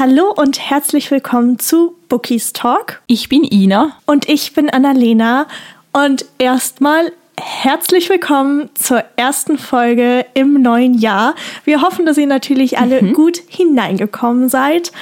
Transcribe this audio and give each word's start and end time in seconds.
Hallo 0.00 0.32
und 0.32 0.60
herzlich 0.60 1.10
willkommen 1.10 1.58
zu 1.58 1.96
Bookies 2.08 2.52
Talk. 2.52 3.02
Ich 3.08 3.28
bin 3.28 3.42
Ina. 3.42 3.96
Und 4.06 4.28
ich 4.28 4.52
bin 4.52 4.70
Annalena. 4.70 5.48
Und 5.92 6.24
erstmal 6.38 7.10
herzlich 7.40 8.08
willkommen 8.08 8.70
zur 8.74 9.04
ersten 9.16 9.58
Folge 9.58 10.26
im 10.34 10.60
neuen 10.60 10.94
Jahr. 10.94 11.34
Wir 11.64 11.82
hoffen, 11.82 12.06
dass 12.06 12.18
ihr 12.18 12.26
natürlich 12.26 12.78
alle 12.78 13.02
mhm. 13.02 13.12
gut 13.12 13.40
hineingekommen 13.48 14.48
seid. 14.48 14.92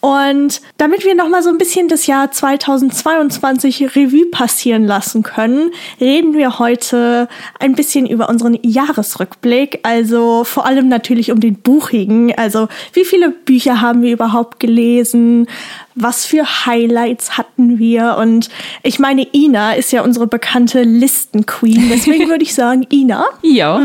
Und 0.00 0.60
damit 0.76 1.04
wir 1.04 1.14
nochmal 1.14 1.42
so 1.42 1.50
ein 1.50 1.58
bisschen 1.58 1.88
das 1.88 2.06
Jahr 2.06 2.30
2022 2.30 3.96
Revue 3.96 4.26
passieren 4.26 4.84
lassen 4.84 5.22
können, 5.22 5.70
reden 6.00 6.34
wir 6.34 6.58
heute 6.58 7.28
ein 7.58 7.74
bisschen 7.74 8.06
über 8.06 8.28
unseren 8.28 8.58
Jahresrückblick. 8.62 9.80
Also 9.82 10.44
vor 10.44 10.66
allem 10.66 10.88
natürlich 10.88 11.32
um 11.32 11.40
den 11.40 11.56
Buchigen. 11.56 12.34
Also 12.36 12.68
wie 12.92 13.04
viele 13.04 13.30
Bücher 13.30 13.80
haben 13.80 14.02
wir 14.02 14.12
überhaupt 14.12 14.60
gelesen? 14.60 15.46
Was 15.94 16.26
für 16.26 16.66
Highlights 16.66 17.38
hatten 17.38 17.78
wir. 17.78 18.16
Und 18.18 18.48
ich 18.82 18.98
meine, 18.98 19.26
Ina 19.32 19.74
ist 19.74 19.92
ja 19.92 20.02
unsere 20.02 20.26
bekannte 20.26 20.82
Listenqueen. 20.82 21.88
Deswegen 21.90 22.28
würde 22.28 22.42
ich 22.42 22.54
sagen, 22.54 22.86
Ina. 22.90 23.24
Ja. 23.42 23.84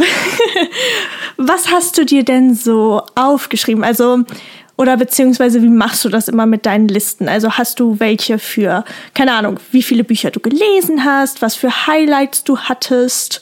was 1.38 1.72
hast 1.72 1.98
du 1.98 2.06
dir 2.06 2.24
denn 2.24 2.56
so 2.56 3.02
aufgeschrieben? 3.16 3.84
Also, 3.84 4.24
oder 4.78 4.98
beziehungsweise 4.98 5.62
wie 5.62 5.70
machst 5.70 6.06
du 6.06 6.10
das 6.10 6.28
immer 6.28 6.46
mit 6.46 6.66
deinen 6.66 6.88
Listen? 6.88 7.28
Also 7.28 7.52
hast 7.52 7.80
du 7.80 8.00
welche 8.00 8.40
für, 8.40 8.86
keine 9.14 9.34
Ahnung, 9.34 9.60
wie 9.72 9.84
viele 9.84 10.04
Bücher 10.04 10.32
du 10.32 10.40
gelesen 10.40 11.04
hast, 11.04 11.42
was 11.42 11.56
für 11.56 11.88
Highlights 11.88 12.44
du 12.46 12.58
hattest? 12.58 13.42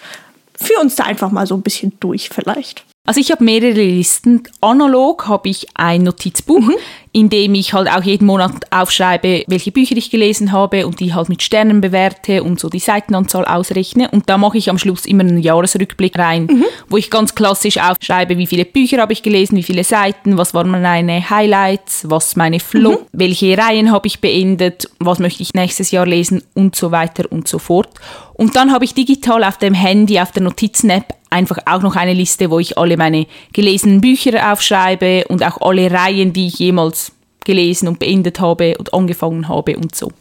Führ 0.60 0.82
uns 0.82 0.96
da 0.96 1.04
einfach 1.04 1.32
mal 1.32 1.46
so 1.46 1.56
ein 1.56 1.62
bisschen 1.62 1.94
durch 2.00 2.30
vielleicht. 2.30 2.84
Also 3.08 3.22
ich 3.22 3.32
habe 3.32 3.42
mehrere 3.42 3.72
Listen. 3.72 4.44
Analog 4.60 5.30
habe 5.30 5.48
ich 5.48 5.66
ein 5.76 6.04
Notizbuch, 6.04 6.60
mhm. 6.60 6.76
in 7.14 7.30
dem 7.30 7.56
ich 7.56 7.72
halt 7.72 7.90
auch 7.90 8.04
jeden 8.04 8.26
Monat 8.26 8.70
aufschreibe, 8.70 9.46
welche 9.48 9.72
Bücher 9.72 9.96
ich 9.96 10.12
gelesen 10.12 10.52
habe 10.52 10.86
und 10.86 11.00
die 11.00 11.14
halt 11.14 11.30
mit 11.30 11.42
Sternen 11.42 11.80
bewerte 11.80 12.44
und 12.44 12.60
so 12.60 12.68
die 12.68 12.80
Seitenanzahl 12.80 13.46
ausrechne. 13.46 14.12
Und 14.12 14.30
da 14.30 14.38
mache 14.38 14.58
ich 14.58 14.70
am 14.70 14.78
Schluss 14.78 15.06
immer 15.06 15.22
einen 15.22 15.38
Jahresrückblick 15.38 16.20
rein, 16.20 16.48
mhm. 16.48 16.66
wo 16.90 16.98
ich 16.98 17.10
ganz 17.10 17.34
klassisch 17.34 17.78
aufschreibe, 17.78 18.38
wie 18.38 18.46
viele 18.46 18.66
Bücher 18.66 18.98
habe 18.98 19.14
ich 19.14 19.24
gelesen, 19.24 19.56
wie 19.56 19.64
viele 19.64 19.86
Seiten, 19.86 20.38
was 20.38 20.54
waren 20.54 20.70
meine 20.70 21.30
Highlights, 21.30 22.10
was 22.10 22.36
meine 22.36 22.60
Flow, 22.60 22.92
mhm. 22.92 23.06
welche 23.14 23.58
Reihen 23.58 23.90
habe 23.90 24.08
ich 24.08 24.20
beendet, 24.20 24.90
was 25.00 25.20
möchte 25.20 25.44
ich 25.44 25.54
nächstes 25.54 25.92
Jahr 25.92 26.06
lesen 26.06 26.44
und 26.56 26.76
so 26.76 26.92
weiter 26.92 27.24
und 27.32 27.48
so 27.48 27.58
fort. 27.58 27.88
Und 28.34 28.58
dann 28.58 28.74
habe 28.74 28.84
ich 28.84 28.94
digital 28.94 29.46
auf 29.46 29.58
dem 29.58 29.74
Handy, 29.74 30.20
auf 30.20 30.34
der 30.34 30.44
Notizen-App 30.44 31.17
einfach 31.30 31.60
auch 31.66 31.82
noch 31.82 31.96
eine 31.96 32.14
Liste, 32.14 32.50
wo 32.50 32.60
ich 32.60 32.78
alle 32.78 32.98
meine 32.98 33.28
gelesenen 33.54 34.02
Bücher 34.02 34.52
aufschreibe 34.52 35.26
und 35.28 35.44
auch 35.44 35.62
alle 35.62 35.92
Reihen, 35.92 36.34
die 36.34 36.48
ich 36.48 36.60
jemals 36.60 37.12
gelesen 37.46 37.88
und 37.88 38.00
beendet 38.00 38.40
habe 38.40 38.78
und 38.78 38.94
angefangen 38.94 39.48
habe 39.48 39.78
und 39.78 39.96
so. 39.96 40.12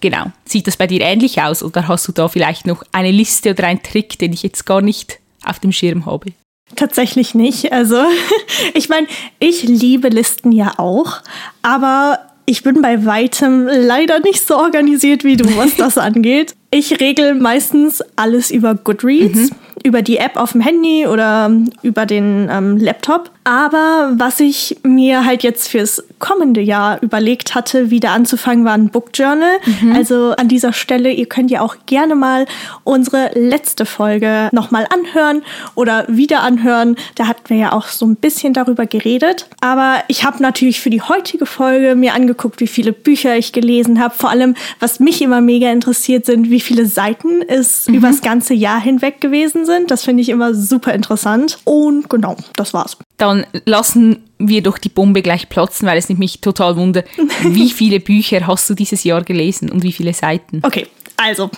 Genau. 0.00 0.32
Sieht 0.44 0.66
das 0.66 0.76
bei 0.76 0.86
dir 0.86 1.02
ähnlich 1.02 1.40
aus 1.40 1.62
oder 1.62 1.86
hast 1.86 2.08
du 2.08 2.12
da 2.12 2.28
vielleicht 2.28 2.66
noch 2.66 2.82
eine 2.92 3.10
Liste 3.10 3.50
oder 3.50 3.66
einen 3.66 3.82
Trick, 3.82 4.18
den 4.18 4.32
ich 4.32 4.42
jetzt 4.42 4.64
gar 4.66 4.80
nicht 4.80 5.18
auf 5.44 5.60
dem 5.60 5.70
Schirm 5.70 6.06
habe? 6.06 6.32
Tatsächlich 6.74 7.34
nicht. 7.34 7.72
Also, 7.72 8.02
ich 8.74 8.88
meine, 8.88 9.06
ich 9.38 9.64
liebe 9.64 10.08
Listen 10.08 10.50
ja 10.50 10.72
auch, 10.78 11.20
aber 11.60 12.18
ich 12.46 12.62
bin 12.62 12.80
bei 12.82 13.04
weitem 13.04 13.66
leider 13.66 14.20
nicht 14.20 14.44
so 14.44 14.56
organisiert 14.56 15.24
wie 15.24 15.36
du, 15.36 15.56
was 15.56 15.76
das 15.76 15.98
angeht. 15.98 16.54
Ich 16.70 17.00
regel 17.00 17.34
meistens 17.34 18.02
alles 18.16 18.50
über 18.50 18.74
Goodreads. 18.74 19.50
Mhm 19.50 19.61
über 19.84 20.02
die 20.02 20.18
App 20.18 20.36
auf 20.36 20.52
dem 20.52 20.60
Handy 20.60 21.06
oder 21.06 21.50
über 21.82 22.06
den 22.06 22.48
ähm, 22.50 22.76
Laptop. 22.76 23.30
Aber 23.44 24.12
was 24.16 24.38
ich 24.40 24.78
mir 24.84 25.24
halt 25.24 25.42
jetzt 25.42 25.68
fürs 25.68 26.04
kommende 26.20 26.60
Jahr 26.60 27.02
überlegt 27.02 27.54
hatte, 27.54 27.90
wieder 27.90 28.10
anzufangen, 28.10 28.64
war 28.64 28.74
ein 28.74 28.90
Book 28.90 29.10
Journal. 29.14 29.58
Mhm. 29.80 29.92
Also 29.92 30.34
an 30.36 30.48
dieser 30.48 30.72
Stelle, 30.72 31.10
ihr 31.10 31.26
könnt 31.26 31.50
ja 31.50 31.60
auch 31.60 31.76
gerne 31.86 32.14
mal 32.14 32.46
unsere 32.84 33.30
letzte 33.34 33.84
Folge 33.84 34.48
nochmal 34.52 34.86
anhören 34.90 35.42
oder 35.74 36.06
wieder 36.08 36.42
anhören. 36.42 36.96
Da 37.16 37.26
hatten 37.26 37.48
wir 37.48 37.56
ja 37.56 37.72
auch 37.72 37.88
so 37.88 38.06
ein 38.06 38.14
bisschen 38.14 38.52
darüber 38.52 38.86
geredet. 38.86 39.48
Aber 39.60 40.04
ich 40.06 40.24
habe 40.24 40.40
natürlich 40.40 40.80
für 40.80 40.90
die 40.90 41.02
heutige 41.02 41.46
Folge 41.46 41.96
mir 41.96 42.14
angeguckt, 42.14 42.60
wie 42.60 42.68
viele 42.68 42.92
Bücher 42.92 43.36
ich 43.36 43.52
gelesen 43.52 44.00
habe. 44.00 44.14
Vor 44.14 44.30
allem, 44.30 44.54
was 44.78 45.00
mich 45.00 45.20
immer 45.20 45.40
mega 45.40 45.70
interessiert 45.72 46.26
sind, 46.26 46.50
wie 46.50 46.60
viele 46.60 46.86
Seiten 46.86 47.42
es 47.42 47.88
mhm. 47.88 47.94
übers 47.94 48.22
ganze 48.22 48.54
Jahr 48.54 48.80
hinweg 48.80 49.20
gewesen 49.20 49.66
sind. 49.66 49.90
Das 49.90 50.04
finde 50.04 50.22
ich 50.22 50.28
immer 50.28 50.54
super 50.54 50.94
interessant. 50.94 51.58
Und 51.64 52.08
genau, 52.08 52.36
das 52.54 52.72
war's. 52.72 52.96
Dann 53.22 53.46
lassen 53.66 54.24
wir 54.38 54.64
doch 54.64 54.78
die 54.78 54.88
Bombe 54.88 55.22
gleich 55.22 55.48
platzen, 55.48 55.86
weil 55.86 55.96
es 55.96 56.08
nimmt 56.08 56.18
mich 56.18 56.40
total 56.40 56.74
wunder, 56.74 57.04
wie 57.44 57.70
viele 57.70 58.00
Bücher 58.00 58.48
hast 58.48 58.68
du 58.68 58.74
dieses 58.74 59.04
Jahr 59.04 59.22
gelesen 59.22 59.70
und 59.70 59.84
wie 59.84 59.92
viele 59.92 60.12
Seiten? 60.12 60.60
Okay, 60.64 60.88
also 61.16 61.48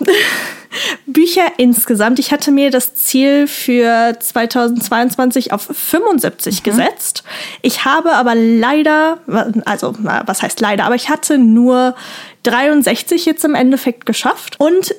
Bücher 1.07 1.47
insgesamt. 1.57 2.19
Ich 2.19 2.31
hatte 2.31 2.51
mir 2.51 2.69
das 2.69 2.93
Ziel 2.93 3.47
für 3.47 4.15
2022 4.19 5.53
auf 5.53 5.63
75 5.63 6.59
mhm. 6.59 6.63
gesetzt. 6.63 7.23
Ich 7.63 7.83
habe 7.83 8.13
aber 8.13 8.35
leider, 8.35 9.17
also 9.65 9.95
was 9.97 10.43
heißt 10.43 10.61
leider, 10.61 10.85
aber 10.85 10.93
ich 10.93 11.09
hatte 11.09 11.39
nur 11.39 11.95
63 12.43 13.25
jetzt 13.25 13.43
im 13.43 13.55
Endeffekt 13.55 14.05
geschafft. 14.05 14.59
Und 14.59 14.93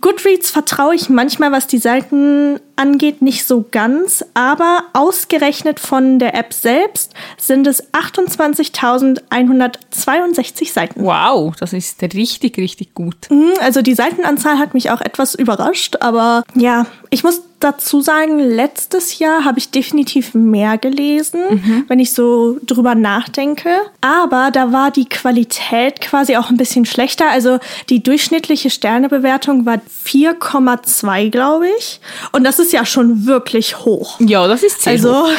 Goodreads 0.00 0.50
vertraue 0.50 0.94
ich 0.94 1.10
manchmal, 1.10 1.52
was 1.52 1.66
die 1.66 1.76
Seiten 1.76 2.58
angeht, 2.76 3.22
nicht 3.22 3.46
so 3.46 3.64
ganz, 3.70 4.22
aber 4.34 4.82
ausgerechnet 4.92 5.80
von 5.80 6.18
der 6.18 6.34
App 6.34 6.52
selbst 6.52 7.14
sind 7.38 7.66
es 7.66 7.90
28.162 7.92 10.72
Seiten. 10.72 11.02
Wow, 11.04 11.56
das 11.56 11.72
ist 11.72 12.02
richtig, 12.02 12.58
richtig 12.58 12.92
gut. 12.94 13.30
Mhm, 13.30 13.54
also 13.60 13.80
die 13.82 13.94
Seitenanzahl 13.94 14.58
hat 14.58 14.74
mich 14.74 14.90
auch 14.90 15.00
etwas 15.00 15.34
überrascht, 15.34 15.96
aber 16.00 16.44
ja, 16.54 16.86
ich 17.10 17.24
muss 17.24 17.40
dazu 17.60 18.00
sagen, 18.00 18.38
letztes 18.38 19.18
Jahr 19.18 19.44
habe 19.44 19.58
ich 19.58 19.70
definitiv 19.70 20.34
mehr 20.34 20.78
gelesen, 20.78 21.40
mhm. 21.50 21.84
wenn 21.88 21.98
ich 21.98 22.12
so 22.12 22.58
drüber 22.64 22.94
nachdenke. 22.94 23.70
Aber 24.00 24.50
da 24.52 24.72
war 24.72 24.90
die 24.90 25.08
Qualität 25.08 26.00
quasi 26.00 26.36
auch 26.36 26.50
ein 26.50 26.56
bisschen 26.56 26.84
schlechter. 26.84 27.30
Also 27.30 27.58
die 27.88 28.02
durchschnittliche 28.02 28.70
Sternebewertung 28.70 29.66
war 29.66 29.80
4,2, 30.04 31.30
glaube 31.30 31.68
ich. 31.78 32.00
Und 32.32 32.44
das 32.44 32.58
ist 32.58 32.65
ja 32.72 32.84
schon 32.84 33.26
wirklich 33.26 33.78
hoch. 33.80 34.18
Ja, 34.20 34.46
das 34.46 34.62
ist 34.62 34.82
sehr 34.82 34.94
Also 34.94 35.26
hoch. 35.26 35.30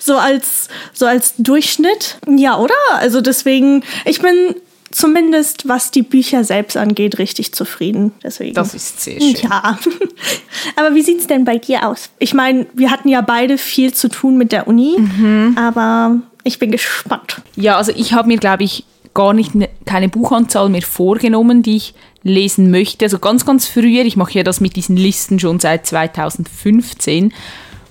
so 0.00 0.16
als 0.16 0.68
so 0.92 1.06
als 1.06 1.34
Durchschnitt. 1.38 2.18
Ja, 2.28 2.58
oder? 2.58 2.74
Also 2.98 3.20
deswegen, 3.20 3.84
ich 4.04 4.20
bin 4.20 4.54
zumindest 4.90 5.68
was 5.68 5.90
die 5.90 6.02
Bücher 6.02 6.44
selbst 6.44 6.76
angeht, 6.76 7.18
richtig 7.18 7.52
zufrieden. 7.54 8.12
Deswegen. 8.22 8.54
Das 8.54 8.74
ist 8.74 9.00
sehr 9.00 9.20
schön. 9.20 9.36
Ja. 9.42 9.78
aber 10.76 10.94
wie 10.94 11.02
sieht 11.02 11.20
es 11.20 11.26
denn 11.26 11.44
bei 11.44 11.58
dir 11.58 11.86
aus? 11.86 12.10
Ich 12.18 12.34
meine, 12.34 12.66
wir 12.74 12.90
hatten 12.90 13.08
ja 13.08 13.20
beide 13.20 13.58
viel 13.58 13.94
zu 13.94 14.08
tun 14.08 14.36
mit 14.36 14.52
der 14.52 14.66
Uni, 14.66 14.96
mhm. 14.98 15.56
aber 15.58 16.16
ich 16.44 16.58
bin 16.58 16.70
gespannt. 16.70 17.42
Ja, 17.56 17.76
also 17.76 17.92
ich 17.94 18.12
habe 18.12 18.28
mir, 18.28 18.38
glaube 18.38 18.64
ich, 18.64 18.84
gar 19.14 19.32
nicht 19.32 19.54
ne, 19.54 19.68
keine 19.86 20.08
Buchanzahl 20.08 20.68
mehr 20.68 20.82
vorgenommen, 20.82 21.62
die 21.62 21.76
ich 21.76 21.94
lesen 22.22 22.70
möchte. 22.70 23.04
Also 23.04 23.18
ganz, 23.18 23.44
ganz 23.46 23.66
früher, 23.66 24.04
ich 24.04 24.16
mache 24.16 24.34
ja 24.34 24.42
das 24.42 24.60
mit 24.60 24.76
diesen 24.76 24.96
Listen 24.96 25.38
schon 25.38 25.60
seit 25.60 25.86
2015, 25.86 27.32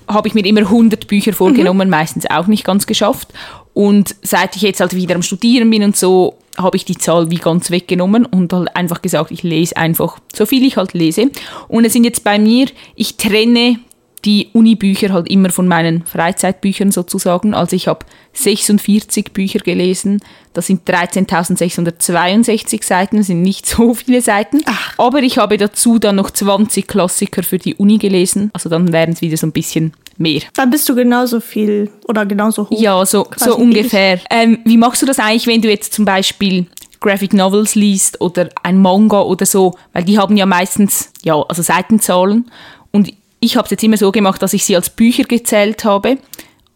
habe 0.08 0.28
ich 0.28 0.34
mir 0.34 0.44
immer 0.44 0.62
100 0.62 1.06
Bücher 1.06 1.32
vorgenommen, 1.32 1.88
mhm. 1.88 1.90
meistens 1.90 2.28
auch 2.28 2.46
nicht 2.46 2.64
ganz 2.64 2.86
geschafft. 2.86 3.28
Und 3.74 4.16
seit 4.22 4.56
ich 4.56 4.62
jetzt 4.62 4.80
halt 4.80 4.94
wieder 4.94 5.14
am 5.14 5.22
Studieren 5.22 5.70
bin 5.70 5.84
und 5.84 5.96
so, 5.96 6.36
habe 6.58 6.76
ich 6.76 6.84
die 6.84 6.96
Zahl 6.96 7.30
wie 7.30 7.36
ganz 7.36 7.70
weggenommen 7.70 8.26
und 8.26 8.52
halt 8.52 8.74
einfach 8.76 9.02
gesagt, 9.02 9.30
ich 9.30 9.42
lese 9.42 9.76
einfach 9.76 10.18
so 10.34 10.46
viel 10.46 10.64
ich 10.64 10.76
halt 10.76 10.92
lese. 10.94 11.30
Und 11.68 11.84
es 11.84 11.92
sind 11.92 12.04
jetzt 12.04 12.24
bei 12.24 12.38
mir, 12.38 12.66
ich 12.96 13.16
trenne 13.16 13.78
die 14.24 14.48
Uni-Bücher 14.52 15.12
halt 15.12 15.30
immer 15.30 15.50
von 15.50 15.66
meinen 15.66 16.04
Freizeitbüchern 16.04 16.92
sozusagen. 16.92 17.54
Also 17.54 17.74
ich 17.74 17.88
habe 17.88 18.04
46 18.34 19.32
Bücher 19.32 19.60
gelesen. 19.60 20.20
Das 20.52 20.66
sind 20.66 20.88
13.662 20.88 22.84
Seiten, 22.84 23.16
das 23.18 23.28
sind 23.28 23.42
nicht 23.42 23.66
so 23.66 23.94
viele 23.94 24.20
Seiten. 24.20 24.60
Ach. 24.66 24.94
Aber 24.98 25.22
ich 25.22 25.38
habe 25.38 25.56
dazu 25.56 25.98
dann 25.98 26.16
noch 26.16 26.30
20 26.30 26.86
Klassiker 26.86 27.42
für 27.42 27.58
die 27.58 27.74
Uni 27.76 27.98
gelesen. 27.98 28.50
Also 28.52 28.68
dann 28.68 28.92
wären 28.92 29.12
es 29.12 29.22
wieder 29.22 29.36
so 29.36 29.46
ein 29.46 29.52
bisschen 29.52 29.94
mehr. 30.18 30.42
Dann 30.54 30.70
bist 30.70 30.88
du 30.88 30.94
genauso 30.94 31.40
viel 31.40 31.90
oder 32.06 32.26
genauso 32.26 32.68
hoch. 32.68 32.80
Ja, 32.80 33.04
so, 33.06 33.26
so 33.36 33.56
ungefähr. 33.56 34.20
Ähm, 34.30 34.58
wie 34.64 34.76
machst 34.76 35.00
du 35.02 35.06
das 35.06 35.18
eigentlich, 35.18 35.46
wenn 35.46 35.62
du 35.62 35.70
jetzt 35.70 35.94
zum 35.94 36.04
Beispiel 36.04 36.66
Graphic 37.00 37.32
Novels 37.32 37.74
liest 37.74 38.20
oder 38.20 38.50
ein 38.62 38.78
Manga 38.78 39.22
oder 39.22 39.46
so? 39.46 39.76
Weil 39.94 40.04
die 40.04 40.18
haben 40.18 40.36
ja 40.36 40.44
meistens, 40.44 41.10
ja, 41.22 41.40
also 41.40 41.62
Seitenzahlen. 41.62 42.50
Und 42.92 43.12
ich 43.40 43.56
habe 43.56 43.64
es 43.64 43.70
jetzt 43.70 43.82
immer 43.82 43.96
so 43.96 44.12
gemacht, 44.12 44.42
dass 44.42 44.52
ich 44.52 44.64
sie 44.64 44.76
als 44.76 44.90
Bücher 44.90 45.24
gezählt 45.24 45.84
habe, 45.84 46.18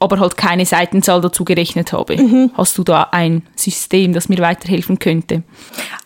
aber 0.00 0.18
halt 0.18 0.36
keine 0.36 0.66
Seitenzahl 0.66 1.20
dazu 1.20 1.44
gerechnet 1.44 1.92
habe. 1.92 2.16
Mhm. 2.16 2.50
Hast 2.54 2.76
du 2.78 2.84
da 2.84 3.08
ein 3.12 3.42
System, 3.54 4.12
das 4.12 4.28
mir 4.28 4.38
weiterhelfen 4.38 4.98
könnte? 4.98 5.42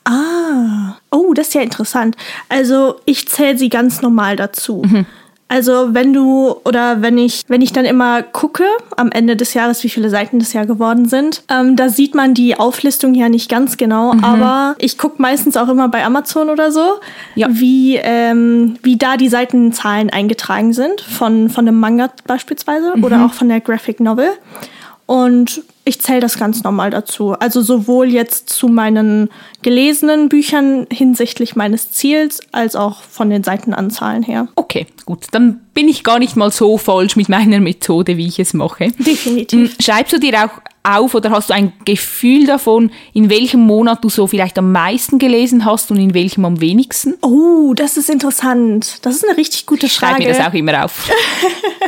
Ah, 0.04 0.96
oh, 1.10 1.32
das 1.34 1.48
ist 1.48 1.54
ja 1.54 1.62
interessant. 1.62 2.16
Also 2.48 2.96
ich 3.06 3.28
zähle 3.28 3.56
sie 3.56 3.68
ganz 3.68 4.02
normal 4.02 4.36
dazu. 4.36 4.82
Mhm. 4.84 5.06
Also 5.48 5.94
wenn 5.94 6.12
du 6.12 6.56
oder 6.64 7.00
wenn 7.00 7.16
ich, 7.16 7.44
wenn 7.48 7.62
ich 7.62 7.72
dann 7.72 7.86
immer 7.86 8.22
gucke 8.22 8.64
am 8.96 9.10
Ende 9.10 9.34
des 9.34 9.54
Jahres, 9.54 9.82
wie 9.82 9.88
viele 9.88 10.10
Seiten 10.10 10.38
das 10.38 10.52
Jahr 10.52 10.66
geworden 10.66 11.08
sind, 11.08 11.42
ähm, 11.48 11.74
da 11.74 11.88
sieht 11.88 12.14
man 12.14 12.34
die 12.34 12.54
Auflistung 12.56 13.14
ja 13.14 13.30
nicht 13.30 13.50
ganz 13.50 13.78
genau, 13.78 14.12
mhm. 14.12 14.24
aber 14.24 14.76
ich 14.78 14.98
gucke 14.98 15.22
meistens 15.22 15.56
auch 15.56 15.68
immer 15.68 15.88
bei 15.88 16.04
Amazon 16.04 16.50
oder 16.50 16.70
so, 16.70 17.00
ja. 17.34 17.48
wie, 17.50 17.96
ähm, 17.96 18.76
wie 18.82 18.98
da 18.98 19.16
die 19.16 19.30
Seitenzahlen 19.30 20.10
eingetragen 20.10 20.74
sind, 20.74 21.00
von, 21.00 21.48
von 21.48 21.66
einem 21.66 21.80
Manga 21.80 22.10
beispielsweise 22.26 22.94
mhm. 22.96 23.04
oder 23.04 23.24
auch 23.24 23.32
von 23.32 23.48
der 23.48 23.60
Graphic 23.60 24.00
Novel. 24.00 24.30
Und 25.06 25.62
ich 25.88 26.00
zähle 26.00 26.20
das 26.20 26.38
ganz 26.38 26.62
normal 26.62 26.90
dazu. 26.90 27.32
Also 27.32 27.62
sowohl 27.62 28.08
jetzt 28.08 28.50
zu 28.50 28.68
meinen 28.68 29.30
gelesenen 29.62 30.28
Büchern 30.28 30.86
hinsichtlich 30.90 31.56
meines 31.56 31.90
Ziels, 31.92 32.40
als 32.52 32.76
auch 32.76 33.02
von 33.02 33.30
den 33.30 33.42
Seitenanzahlen 33.42 34.22
her. 34.22 34.48
Okay, 34.54 34.86
gut. 35.04 35.26
Dann 35.32 35.60
bin 35.74 35.88
ich 35.88 36.04
gar 36.04 36.18
nicht 36.18 36.36
mal 36.36 36.50
so 36.50 36.78
falsch 36.78 37.16
mit 37.16 37.28
meiner 37.28 37.60
Methode, 37.60 38.16
wie 38.16 38.26
ich 38.26 38.38
es 38.38 38.54
mache. 38.54 38.92
Definitiv. 38.98 39.70
Hm, 39.70 39.76
schreibst 39.80 40.12
du 40.12 40.18
dir 40.18 40.44
auch 40.44 40.60
auf 40.82 41.14
oder 41.14 41.30
hast 41.30 41.50
du 41.50 41.54
ein 41.54 41.72
Gefühl 41.84 42.46
davon, 42.46 42.90
in 43.12 43.30
welchem 43.30 43.60
Monat 43.60 44.02
du 44.02 44.08
so 44.08 44.26
vielleicht 44.26 44.58
am 44.58 44.72
meisten 44.72 45.18
gelesen 45.18 45.64
hast 45.64 45.90
und 45.90 45.98
in 45.98 46.14
welchem 46.14 46.44
am 46.44 46.60
wenigsten? 46.60 47.14
Oh, 47.20 47.74
das 47.74 47.96
ist 47.96 48.08
interessant. 48.08 48.98
Das 49.02 49.16
ist 49.16 49.28
eine 49.28 49.36
richtig 49.36 49.66
gute 49.66 49.88
Frage. 49.88 50.14
Schreib 50.14 50.26
mir 50.26 50.34
das 50.34 50.46
auch 50.46 50.54
immer 50.54 50.84
auf. 50.84 51.10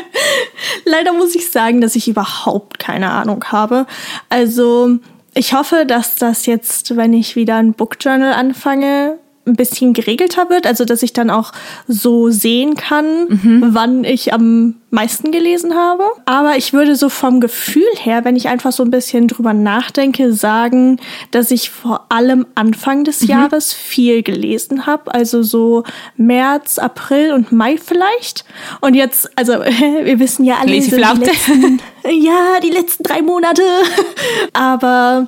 Leider 0.85 1.12
muss 1.12 1.35
ich 1.35 1.50
sagen, 1.50 1.81
dass 1.81 1.97
ich 1.97 2.08
überhaupt 2.08 2.79
keine 2.79 3.11
Ahnung 3.11 3.44
habe. 3.47 3.87
Also 4.28 4.98
ich 5.34 5.54
hoffe, 5.54 5.84
dass 5.87 6.16
das 6.16 6.46
jetzt, 6.46 6.96
wenn 6.96 7.12
ich 7.12 7.37
wieder 7.37 7.56
ein 7.56 7.75
Book 7.75 7.96
Journal 8.00 8.32
anfange, 8.32 9.19
ein 9.46 9.56
bisschen 9.56 9.92
geregelter 9.92 10.50
wird, 10.50 10.66
also 10.66 10.84
dass 10.84 11.02
ich 11.02 11.12
dann 11.12 11.31
auch 11.31 11.52
so 11.88 12.31
sehen 12.31 12.75
kann, 12.75 13.28
mhm. 13.28 13.69
wann 13.72 14.04
ich 14.04 14.32
am 14.32 14.76
meisten 14.90 15.32
gelesen 15.32 15.75
habe. 15.75 16.04
Aber 16.26 16.56
ich 16.56 16.72
würde 16.72 16.94
so 16.96 17.08
vom 17.08 17.40
Gefühl 17.40 17.88
her, 17.96 18.25
wenn 18.25 18.37
ich 18.37 18.48
einfach 18.48 18.72
so 18.72 18.82
ein 18.82 18.90
bisschen 18.90 19.28
drüber 19.28 19.54
nachdenke, 19.54 20.32
sagen, 20.32 21.00
dass 21.31 21.50
ich 21.50 21.70
vor 21.70 22.06
allem 22.10 22.46
Anfang 22.54 23.04
des 23.04 23.22
mhm. 23.22 23.28
Jahres 23.28 23.72
viel 23.72 24.22
gelesen 24.22 24.87
habe. 24.87 25.14
Also 25.14 25.42
so 25.42 25.84
März, 26.16 26.78
April 26.78 27.32
und 27.32 27.50
Mai 27.50 27.78
vielleicht. 27.78 28.44
Und 28.81 28.94
jetzt, 28.94 29.31
also 29.37 29.52
wir 29.60 30.19
wissen 30.19 30.44
ja 30.44 30.56
alle, 30.60 30.81
so 30.82 30.96
die 30.96 31.02
letzten, 31.02 31.81
ja, 32.08 32.61
die 32.62 32.70
letzten 32.70 33.02
drei 33.02 33.23
Monate. 33.23 33.62
Aber 34.52 35.26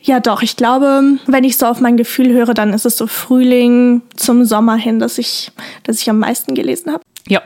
ja, 0.00 0.20
doch. 0.20 0.42
Ich 0.42 0.56
glaube, 0.56 1.18
wenn 1.26 1.44
ich 1.44 1.56
so 1.56 1.66
auf 1.66 1.80
mein 1.80 1.96
Gefühl 1.96 2.32
höre, 2.32 2.54
dann 2.54 2.72
ist 2.72 2.86
es 2.86 2.96
so 2.96 3.06
Frühling 3.06 4.02
zum 4.16 4.44
Sommer 4.44 4.76
hin, 4.76 4.98
dass 4.98 5.18
ich, 5.18 5.52
dass 5.84 6.00
ich 6.00 6.10
am 6.10 6.18
meisten 6.18 6.54
gelesen 6.54 6.92
habe. 6.92 7.02
Ja. 7.28 7.42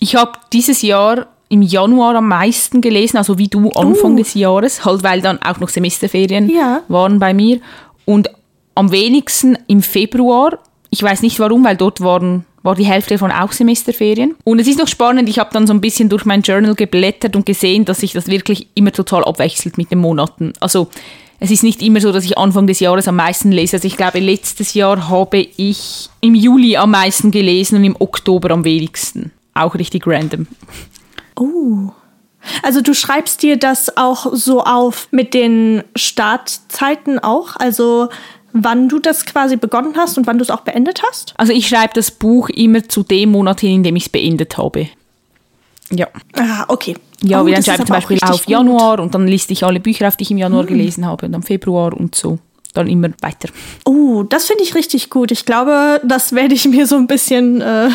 Ich 0.00 0.14
habe 0.14 0.32
dieses 0.52 0.82
Jahr 0.82 1.26
im 1.48 1.62
Januar 1.62 2.14
am 2.14 2.28
meisten 2.28 2.80
gelesen, 2.80 3.16
also 3.16 3.38
wie 3.38 3.48
du 3.48 3.70
Anfang 3.70 4.12
uh. 4.12 4.16
des 4.16 4.34
Jahres, 4.34 4.84
halt 4.84 5.02
weil 5.02 5.22
dann 5.22 5.40
auch 5.42 5.60
noch 5.60 5.70
Semesterferien 5.70 6.50
ja. 6.50 6.82
waren 6.88 7.18
bei 7.18 7.32
mir. 7.32 7.60
Und 8.04 8.30
am 8.74 8.92
wenigsten 8.92 9.58
im 9.66 9.82
Februar. 9.82 10.58
Ich 10.90 11.02
weiß 11.02 11.22
nicht 11.22 11.40
warum, 11.40 11.64
weil 11.64 11.76
dort 11.76 12.00
waren 12.00 12.44
war 12.62 12.74
die 12.74 12.84
Hälfte 12.84 13.18
von 13.18 13.30
auch 13.30 13.52
Semesterferien. 13.52 14.34
Und 14.44 14.58
es 14.58 14.66
ist 14.66 14.78
noch 14.78 14.88
spannend, 14.88 15.28
ich 15.28 15.38
habe 15.38 15.50
dann 15.52 15.66
so 15.66 15.72
ein 15.72 15.80
bisschen 15.80 16.08
durch 16.08 16.24
mein 16.24 16.42
Journal 16.42 16.74
geblättert 16.74 17.36
und 17.36 17.46
gesehen, 17.46 17.84
dass 17.84 18.00
sich 18.00 18.12
das 18.12 18.26
wirklich 18.26 18.68
immer 18.74 18.92
total 18.92 19.24
abwechselt 19.24 19.78
mit 19.78 19.90
den 19.90 19.98
Monaten. 19.98 20.52
Also 20.60 20.88
es 21.40 21.50
ist 21.50 21.62
nicht 21.62 21.82
immer 21.82 22.00
so, 22.00 22.10
dass 22.12 22.24
ich 22.24 22.36
Anfang 22.36 22.66
des 22.66 22.80
Jahres 22.80 23.06
am 23.06 23.16
meisten 23.16 23.52
lese. 23.52 23.76
Also 23.76 23.86
ich 23.86 23.96
glaube, 23.96 24.18
letztes 24.18 24.74
Jahr 24.74 25.08
habe 25.08 25.38
ich 25.56 26.10
im 26.20 26.34
Juli 26.34 26.76
am 26.76 26.90
meisten 26.90 27.30
gelesen 27.30 27.76
und 27.76 27.84
im 27.84 27.96
Oktober 27.98 28.50
am 28.50 28.64
wenigsten. 28.64 29.30
Auch 29.54 29.74
richtig 29.74 30.06
random. 30.06 30.48
Oh. 31.36 31.90
Also 32.62 32.80
du 32.80 32.94
schreibst 32.94 33.42
dir 33.42 33.56
das 33.56 33.96
auch 33.96 34.32
so 34.32 34.62
auf 34.62 35.08
mit 35.10 35.34
den 35.34 35.84
Startzeiten 35.94 37.18
auch? 37.18 37.56
Also 37.56 38.08
wann 38.52 38.88
du 38.88 38.98
das 38.98 39.24
quasi 39.24 39.56
begonnen 39.56 39.94
hast 39.96 40.18
und 40.18 40.26
wann 40.26 40.38
du 40.38 40.42
es 40.42 40.50
auch 40.50 40.60
beendet 40.60 41.02
hast? 41.02 41.34
Also 41.36 41.52
ich 41.52 41.68
schreibe 41.68 41.94
das 41.94 42.10
Buch 42.10 42.48
immer 42.48 42.88
zu 42.88 43.02
dem 43.02 43.32
Monat 43.32 43.60
hin, 43.60 43.76
in 43.76 43.82
dem 43.82 43.96
ich 43.96 44.04
es 44.04 44.08
beendet 44.08 44.58
habe. 44.58 44.88
Ja. 45.90 46.06
Ah, 46.34 46.64
okay. 46.68 46.96
Ja, 47.22 47.42
oh, 47.42 47.46
wir 47.46 47.60
schreiben 47.62 47.86
zum 47.86 47.94
Beispiel 47.94 48.18
auf 48.22 48.46
Januar 48.46 48.96
gut. 48.96 49.06
und 49.06 49.14
dann 49.14 49.26
liste 49.26 49.52
ich 49.52 49.64
alle 49.64 49.80
Bücher 49.80 50.08
auf, 50.08 50.16
die 50.16 50.24
ich 50.24 50.30
im 50.30 50.38
Januar 50.38 50.64
mhm. 50.64 50.68
gelesen 50.68 51.06
habe 51.06 51.26
und 51.26 51.34
am 51.34 51.42
Februar 51.42 51.92
und 51.94 52.14
so. 52.14 52.38
Dann 52.74 52.86
immer 52.86 53.08
weiter. 53.22 53.48
Oh, 53.86 54.22
das 54.22 54.46
finde 54.46 54.62
ich 54.62 54.74
richtig 54.74 55.10
gut. 55.10 55.30
Ich 55.30 55.46
glaube, 55.46 56.00
das 56.04 56.32
werde 56.32 56.54
ich 56.54 56.66
mir 56.68 56.86
so 56.86 56.96
ein 56.96 57.06
bisschen 57.06 57.60
äh, 57.60 57.88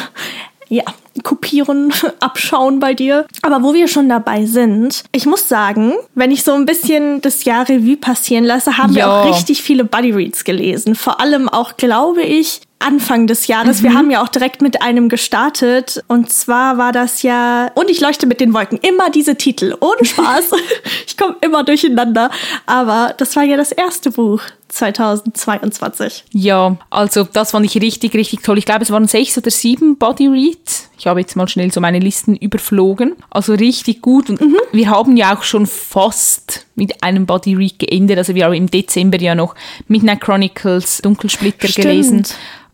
ja, 0.73 0.83
kopieren, 1.23 1.93
abschauen 2.19 2.79
bei 2.79 2.93
dir. 2.93 3.25
Aber 3.41 3.63
wo 3.63 3.73
wir 3.73 3.87
schon 3.87 4.09
dabei 4.09 4.45
sind, 4.45 5.03
ich 5.11 5.25
muss 5.25 5.47
sagen, 5.47 5.93
wenn 6.15 6.31
ich 6.31 6.43
so 6.43 6.53
ein 6.53 6.65
bisschen 6.65 7.21
das 7.21 7.43
Jahr 7.43 7.67
Revue 7.69 7.97
passieren 7.97 8.43
lasse, 8.43 8.77
haben 8.77 8.93
ja. 8.93 9.05
wir 9.05 9.11
auch 9.11 9.29
richtig 9.29 9.61
viele 9.61 9.83
Buddy 9.83 10.11
Reads 10.11 10.43
gelesen. 10.43 10.95
Vor 10.95 11.19
allem 11.19 11.49
auch, 11.49 11.77
glaube 11.77 12.23
ich, 12.23 12.61
Anfang 12.79 13.27
des 13.27 13.47
Jahres. 13.47 13.79
Mhm. 13.79 13.83
Wir 13.83 13.93
haben 13.93 14.11
ja 14.11 14.21
auch 14.21 14.27
direkt 14.27 14.61
mit 14.61 14.81
einem 14.81 15.09
gestartet. 15.09 16.03
Und 16.07 16.31
zwar 16.31 16.77
war 16.77 16.91
das 16.91 17.21
ja, 17.21 17.71
und 17.75 17.89
ich 17.89 18.01
leuchte 18.01 18.27
mit 18.27 18.41
den 18.41 18.53
Wolken, 18.53 18.77
immer 18.79 19.09
diese 19.09 19.35
Titel. 19.35 19.75
Ohne 19.79 20.03
Spaß. 20.03 20.51
ich 21.07 21.17
komme 21.17 21.35
immer 21.41 21.63
durcheinander. 21.63 22.29
Aber 22.65 23.13
das 23.17 23.35
war 23.35 23.43
ja 23.43 23.57
das 23.57 23.71
erste 23.71 24.11
Buch. 24.11 24.41
2022. 24.73 26.25
Ja, 26.31 26.77
also 26.89 27.23
das 27.23 27.51
fand 27.51 27.65
ich 27.65 27.79
richtig, 27.79 28.15
richtig 28.15 28.41
toll. 28.41 28.57
Ich 28.57 28.65
glaube, 28.65 28.81
es 28.81 28.91
waren 28.91 29.07
sechs 29.07 29.37
oder 29.37 29.51
sieben 29.51 29.97
Body 29.97 30.27
Reads. 30.27 30.89
Ich 30.97 31.05
habe 31.05 31.19
jetzt 31.19 31.35
mal 31.35 31.47
schnell 31.47 31.71
so 31.71 31.79
meine 31.79 31.99
Listen 31.99 32.35
überflogen. 32.35 33.15
Also 33.29 33.53
richtig 33.53 34.01
gut. 34.01 34.31
Und 34.31 34.41
mhm. 34.41 34.57
wir 34.71 34.89
haben 34.89 35.15
ja 35.15 35.37
auch 35.37 35.43
schon 35.43 35.67
fast 35.67 36.65
mit 36.75 37.03
einem 37.03 37.27
Body 37.27 37.53
Read 37.53 37.77
geendet. 37.77 38.17
Also 38.17 38.33
wir 38.33 38.45
haben 38.45 38.53
im 38.53 38.69
Dezember 38.69 39.19
ja 39.21 39.35
noch 39.35 39.53
Midnight 39.87 40.21
Chronicles 40.21 41.01
Dunkelsplitter 41.03 41.67
Stimmt. 41.67 41.85
gelesen. 41.85 42.23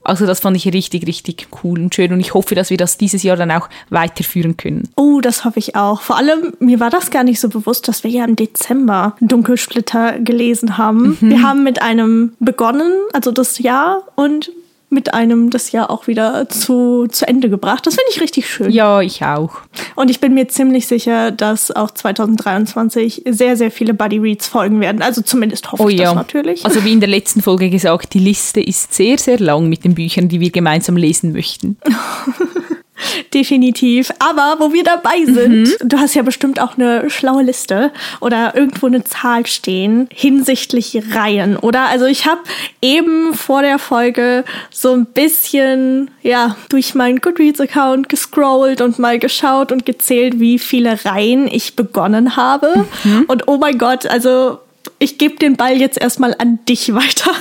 Also 0.03 0.25
das 0.25 0.39
fand 0.39 0.55
ich 0.57 0.65
richtig, 0.73 1.05
richtig 1.07 1.47
cool 1.63 1.79
und 1.79 1.93
schön 1.93 2.13
und 2.13 2.19
ich 2.19 2.33
hoffe, 2.33 2.55
dass 2.55 2.69
wir 2.69 2.77
das 2.77 2.97
dieses 2.97 3.23
Jahr 3.23 3.35
dann 3.35 3.51
auch 3.51 3.69
weiterführen 3.89 4.57
können. 4.57 4.89
Oh, 4.95 5.19
das 5.21 5.45
hoffe 5.45 5.59
ich 5.59 5.75
auch. 5.75 6.01
Vor 6.01 6.17
allem, 6.17 6.53
mir 6.59 6.79
war 6.79 6.89
das 6.89 7.11
gar 7.11 7.23
nicht 7.23 7.39
so 7.39 7.49
bewusst, 7.49 7.87
dass 7.87 8.03
wir 8.03 8.11
ja 8.11 8.25
im 8.25 8.35
Dezember 8.35 9.15
Dunkelsplitter 9.19 10.19
gelesen 10.19 10.77
haben. 10.77 11.17
Mhm. 11.19 11.29
Wir 11.29 11.41
haben 11.41 11.63
mit 11.63 11.81
einem 11.81 12.33
begonnen, 12.39 12.91
also 13.13 13.31
das 13.31 13.59
Jahr, 13.59 14.03
und 14.15 14.51
mit 14.89 15.13
einem 15.13 15.49
das 15.49 15.71
Jahr 15.71 15.89
auch 15.89 16.07
wieder 16.07 16.49
zu, 16.49 17.07
zu 17.07 17.27
Ende 17.27 17.49
gebracht. 17.49 17.85
Das 17.85 17.95
finde 17.95 18.09
ich 18.11 18.21
richtig 18.21 18.49
schön. 18.49 18.71
Ja, 18.71 19.01
ich 19.01 19.23
auch. 19.23 19.61
Und 19.95 20.09
ich 20.09 20.19
bin 20.19 20.33
mir 20.33 20.47
ziemlich 20.47 20.87
sicher, 20.87 21.31
dass 21.31 21.71
auch 21.71 21.91
2023 21.91 23.23
sehr, 23.29 23.55
sehr 23.55 23.71
viele 23.71 23.93
Buddy 23.93 24.17
Reads 24.17 24.47
folgen 24.47 24.81
werden. 24.81 25.01
Also 25.01 25.21
zumindest 25.21 25.71
hoffe 25.71 25.83
oh, 25.83 25.89
ich 25.89 25.99
ja. 25.99 26.05
das 26.05 26.15
natürlich. 26.15 26.65
Also 26.65 26.83
wie 26.83 26.93
in 26.93 26.99
der 26.99 27.09
letzten 27.09 27.41
Folge 27.41 27.69
gesagt, 27.69 28.13
die 28.13 28.19
Liste 28.19 28.61
ist 28.61 28.93
sehr, 28.93 29.17
sehr 29.17 29.39
lang 29.39 29.69
mit 29.69 29.83
den 29.83 29.95
Büchern, 29.95 30.27
die 30.27 30.39
wir 30.39 30.49
gemeinsam 30.49 30.97
lesen 30.97 31.33
möchten. 31.33 31.77
Definitiv. 33.33 34.11
Aber 34.19 34.57
wo 34.59 34.73
wir 34.73 34.83
dabei 34.83 35.25
sind, 35.25 35.63
mhm. 35.63 35.89
du 35.89 35.97
hast 35.97 36.15
ja 36.15 36.21
bestimmt 36.21 36.61
auch 36.61 36.77
eine 36.77 37.09
schlaue 37.09 37.43
Liste 37.43 37.91
oder 38.19 38.55
irgendwo 38.55 38.87
eine 38.87 39.03
Zahl 39.03 39.45
stehen 39.45 40.07
hinsichtlich 40.13 41.01
Reihen, 41.13 41.57
oder? 41.57 41.87
Also 41.87 42.05
ich 42.05 42.25
habe 42.25 42.41
eben 42.81 43.33
vor 43.33 43.61
der 43.61 43.79
Folge 43.79 44.43
so 44.69 44.93
ein 44.93 45.05
bisschen 45.05 46.11
ja 46.21 46.55
durch 46.69 46.95
meinen 46.95 47.19
Goodreads-Account 47.19 48.09
gescrollt 48.09 48.81
und 48.81 48.99
mal 48.99 49.19
geschaut 49.19 49.71
und 49.71 49.85
gezählt, 49.85 50.39
wie 50.39 50.59
viele 50.59 51.05
Reihen 51.05 51.47
ich 51.47 51.75
begonnen 51.75 52.35
habe. 52.35 52.85
Mhm. 53.03 53.25
Und 53.27 53.47
oh 53.47 53.57
mein 53.57 53.77
Gott, 53.77 54.05
also 54.05 54.59
ich 54.99 55.17
gebe 55.17 55.35
den 55.35 55.55
Ball 55.55 55.77
jetzt 55.77 55.99
erstmal 55.99 56.35
an 56.37 56.59
dich 56.67 56.93
weiter. 56.93 57.31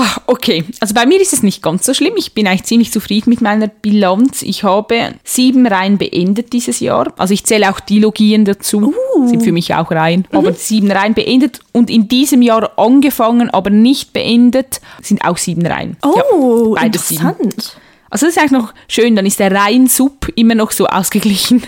Ah, 0.00 0.20
okay, 0.26 0.64
also 0.78 0.94
bei 0.94 1.06
mir 1.06 1.20
ist 1.20 1.32
es 1.32 1.42
nicht 1.42 1.60
ganz 1.60 1.84
so 1.84 1.92
schlimm. 1.92 2.14
Ich 2.16 2.32
bin 2.32 2.46
eigentlich 2.46 2.62
ziemlich 2.62 2.92
zufrieden 2.92 3.30
mit 3.30 3.40
meiner 3.40 3.66
Bilanz. 3.66 4.42
Ich 4.42 4.62
habe 4.62 5.14
sieben 5.24 5.66
Reihen 5.66 5.98
beendet 5.98 6.52
dieses 6.52 6.78
Jahr. 6.78 7.12
Also 7.18 7.34
ich 7.34 7.44
zähle 7.44 7.68
auch 7.68 7.80
Dilogien 7.80 8.44
dazu, 8.44 8.94
uh. 9.16 9.28
sind 9.28 9.42
für 9.42 9.50
mich 9.50 9.74
auch 9.74 9.90
Reihen. 9.90 10.24
Mhm. 10.30 10.38
Aber 10.38 10.52
sieben 10.52 10.92
Reihen 10.92 11.14
beendet 11.14 11.58
und 11.72 11.90
in 11.90 12.06
diesem 12.06 12.42
Jahr 12.42 12.78
angefangen, 12.78 13.50
aber 13.50 13.70
nicht 13.70 14.12
beendet, 14.12 14.80
sind 15.02 15.24
auch 15.24 15.36
sieben 15.36 15.66
Reihen. 15.66 15.96
Oh, 16.04 16.76
ja, 16.76 16.84
interessant. 16.84 17.36
Sieben. 17.40 17.80
Also 18.08 18.26
das 18.26 18.36
ist 18.36 18.38
eigentlich 18.38 18.52
noch 18.52 18.74
schön, 18.86 19.16
dann 19.16 19.26
ist 19.26 19.40
der 19.40 19.50
Reihen-Sub 19.50 20.28
immer 20.36 20.54
noch 20.54 20.70
so 20.70 20.86
ausgeglichen. 20.86 21.64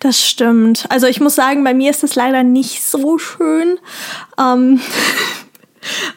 Das 0.00 0.24
stimmt. 0.24 0.86
Also 0.88 1.06
ich 1.06 1.20
muss 1.20 1.34
sagen, 1.34 1.62
bei 1.62 1.74
mir 1.74 1.90
ist 1.90 2.02
das 2.02 2.14
leider 2.14 2.42
nicht 2.42 2.82
so 2.82 3.18
schön. 3.18 3.78
Ähm, 4.38 4.80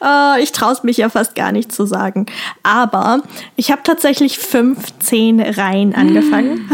äh, 0.04 0.42
ich 0.44 0.52
traue 0.52 0.74
es 0.74 0.84
mich 0.84 0.98
ja 0.98 1.10
fast 1.10 1.36
gar 1.36 1.52
nicht 1.52 1.72
zu 1.72 1.86
sagen. 1.86 2.26
Aber 2.64 3.22
ich 3.56 3.72
habe 3.72 3.82
tatsächlich 3.84 4.40
15 4.40 5.40
Reihen 5.40 5.96
angefangen. 5.96 6.70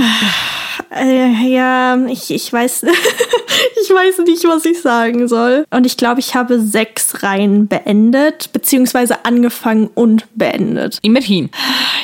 Äh, 0.92 1.32
ja, 1.50 1.98
ich, 2.08 2.32
ich 2.32 2.52
weiß, 2.52 2.86
Ich 3.82 3.90
weiß 3.90 4.20
nicht, 4.26 4.44
was 4.46 4.66
ich 4.66 4.82
sagen 4.82 5.28
soll. 5.28 5.66
Und 5.70 5.86
ich 5.86 5.98
glaube, 5.98 6.20
ich 6.20 6.36
habe 6.36 6.60
sechs 6.60 7.24
Reihen 7.24 7.68
beendet, 7.68 8.52
beziehungsweise 8.54 9.26
angefangen 9.26 9.90
und 9.94 10.26
beendet. 10.36 11.00
Immerhin. 11.02 11.50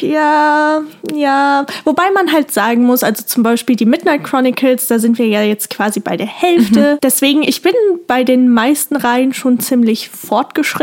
Ja, 0.02 0.82
ja. 1.14 1.66
Wobei 1.84 2.12
man 2.12 2.32
halt 2.32 2.52
sagen 2.52 2.84
muss, 2.84 3.04
also 3.04 3.24
zum 3.24 3.44
Beispiel 3.44 3.76
die 3.76 3.86
Midnight 3.86 4.24
Chronicles, 4.24 4.88
da 4.88 5.00
sind 5.00 5.18
wir 5.18 5.28
ja 5.28 5.42
jetzt 5.42 5.70
quasi 5.70 6.00
bei 6.00 6.18
der 6.18 6.28
Hälfte. 6.28 6.96
Mhm. 6.96 7.00
Deswegen, 7.02 7.44
ich 7.44 7.62
bin 7.62 7.74
bei 8.08 8.24
den 8.24 8.50
meisten 8.50 8.96
Reihen 8.96 9.34
schon 9.34 9.60
ziemlich 9.60 10.10
fortgeschritten. 10.10 10.81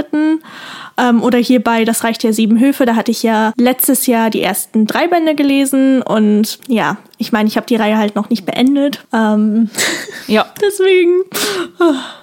Ähm, 0.98 1.22
oder 1.22 1.38
hier 1.38 1.62
bei 1.62 1.84
Das 1.84 2.04
Reich 2.04 2.18
der 2.18 2.32
Sieben 2.32 2.58
Höfe, 2.58 2.86
da 2.86 2.96
hatte 2.96 3.10
ich 3.10 3.22
ja 3.22 3.52
letztes 3.56 4.06
Jahr 4.06 4.30
die 4.30 4.42
ersten 4.42 4.86
drei 4.86 5.06
Bände 5.06 5.34
gelesen 5.34 6.02
und 6.02 6.58
ja, 6.68 6.96
ich 7.18 7.32
meine, 7.32 7.48
ich 7.48 7.56
habe 7.56 7.66
die 7.66 7.76
Reihe 7.76 7.98
halt 7.98 8.14
noch 8.14 8.30
nicht 8.30 8.46
beendet. 8.46 9.04
Ähm, 9.12 9.68
ja. 10.28 10.46
Deswegen. 10.62 11.22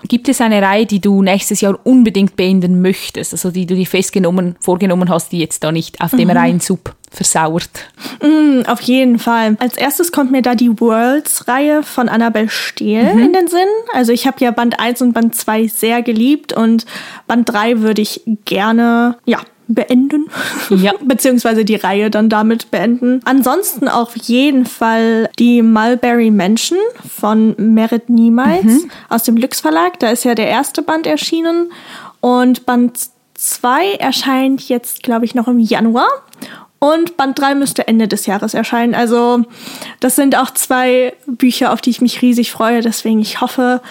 Gibt 0.07 0.29
es 0.29 0.41
eine 0.41 0.61
Reihe, 0.61 0.85
die 0.85 1.01
du 1.01 1.21
nächstes 1.21 1.61
Jahr 1.61 1.77
unbedingt 1.83 2.35
beenden 2.35 2.81
möchtest? 2.81 3.33
Also 3.33 3.51
die 3.51 3.65
du 3.65 3.75
dir 3.75 3.85
festgenommen, 3.85 4.55
vorgenommen 4.59 5.09
hast, 5.09 5.31
die 5.31 5.39
jetzt 5.39 5.63
da 5.63 5.71
nicht 5.71 6.01
auf 6.01 6.11
dem 6.11 6.29
mhm. 6.29 6.37
Reihensub 6.37 6.95
versauert? 7.11 7.69
Mm, 8.21 8.61
auf 8.67 8.81
jeden 8.81 9.19
Fall. 9.19 9.57
Als 9.59 9.77
erstes 9.77 10.11
kommt 10.11 10.31
mir 10.31 10.41
da 10.41 10.55
die 10.55 10.79
Worlds-Reihe 10.79 11.83
von 11.83 12.09
Annabelle 12.09 12.49
Steele 12.49 13.13
mhm. 13.13 13.21
in 13.21 13.33
den 13.33 13.47
Sinn. 13.47 13.67
Also 13.93 14.11
ich 14.11 14.27
habe 14.27 14.37
ja 14.39 14.51
Band 14.51 14.79
1 14.79 15.01
und 15.01 15.13
Band 15.13 15.35
2 15.35 15.67
sehr 15.67 16.01
geliebt 16.01 16.53
und 16.53 16.85
Band 17.27 17.49
3 17.49 17.79
würde 17.79 18.01
ich 18.01 18.21
gerne, 18.45 19.17
ja, 19.25 19.39
beenden. 19.67 20.25
Ja. 20.69 20.93
Beziehungsweise 21.03 21.65
die 21.65 21.75
Reihe 21.75 22.09
dann 22.09 22.29
damit 22.29 22.71
beenden. 22.71 23.21
Ansonsten 23.25 23.87
auf 23.87 24.15
jeden 24.17 24.65
Fall 24.65 25.29
die 25.39 25.61
Mulberry 25.61 26.31
Mansion 26.31 26.79
von 27.09 27.55
Merit 27.57 28.09
Niemals 28.09 28.63
mhm. 28.63 28.91
aus 29.09 29.23
dem 29.23 29.37
Lux 29.37 29.59
Verlag. 29.59 29.99
Da 29.99 30.09
ist 30.09 30.23
ja 30.23 30.35
der 30.35 30.47
erste 30.47 30.81
Band 30.81 31.07
erschienen. 31.07 31.71
Und 32.21 32.65
Band 32.65 32.97
2 33.35 33.93
erscheint 33.93 34.67
jetzt, 34.69 35.03
glaube 35.03 35.25
ich, 35.25 35.35
noch 35.35 35.47
im 35.47 35.59
Januar. 35.59 36.07
Und 36.79 37.17
Band 37.17 37.39
3 37.39 37.55
müsste 37.55 37.87
Ende 37.87 38.07
des 38.07 38.25
Jahres 38.25 38.53
erscheinen. 38.53 38.93
Also 38.93 39.43
das 39.99 40.15
sind 40.15 40.37
auch 40.37 40.51
zwei 40.51 41.13
Bücher, 41.25 41.73
auf 41.73 41.81
die 41.81 41.89
ich 41.89 42.01
mich 42.01 42.21
riesig 42.21 42.51
freue. 42.51 42.81
Deswegen 42.81 43.19
ich 43.19 43.41
hoffe, 43.41 43.81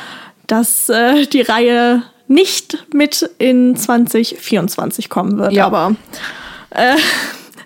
dass 0.47 0.89
äh, 0.89 1.27
die 1.27 1.41
Reihe 1.41 2.03
nicht 2.27 2.87
mit 2.93 3.29
in 3.39 3.77
2024 3.77 5.09
kommen 5.09 5.39
wird. 5.39 5.53
Ja. 5.53 5.67
Aber 5.67 5.95
äh, 6.71 6.97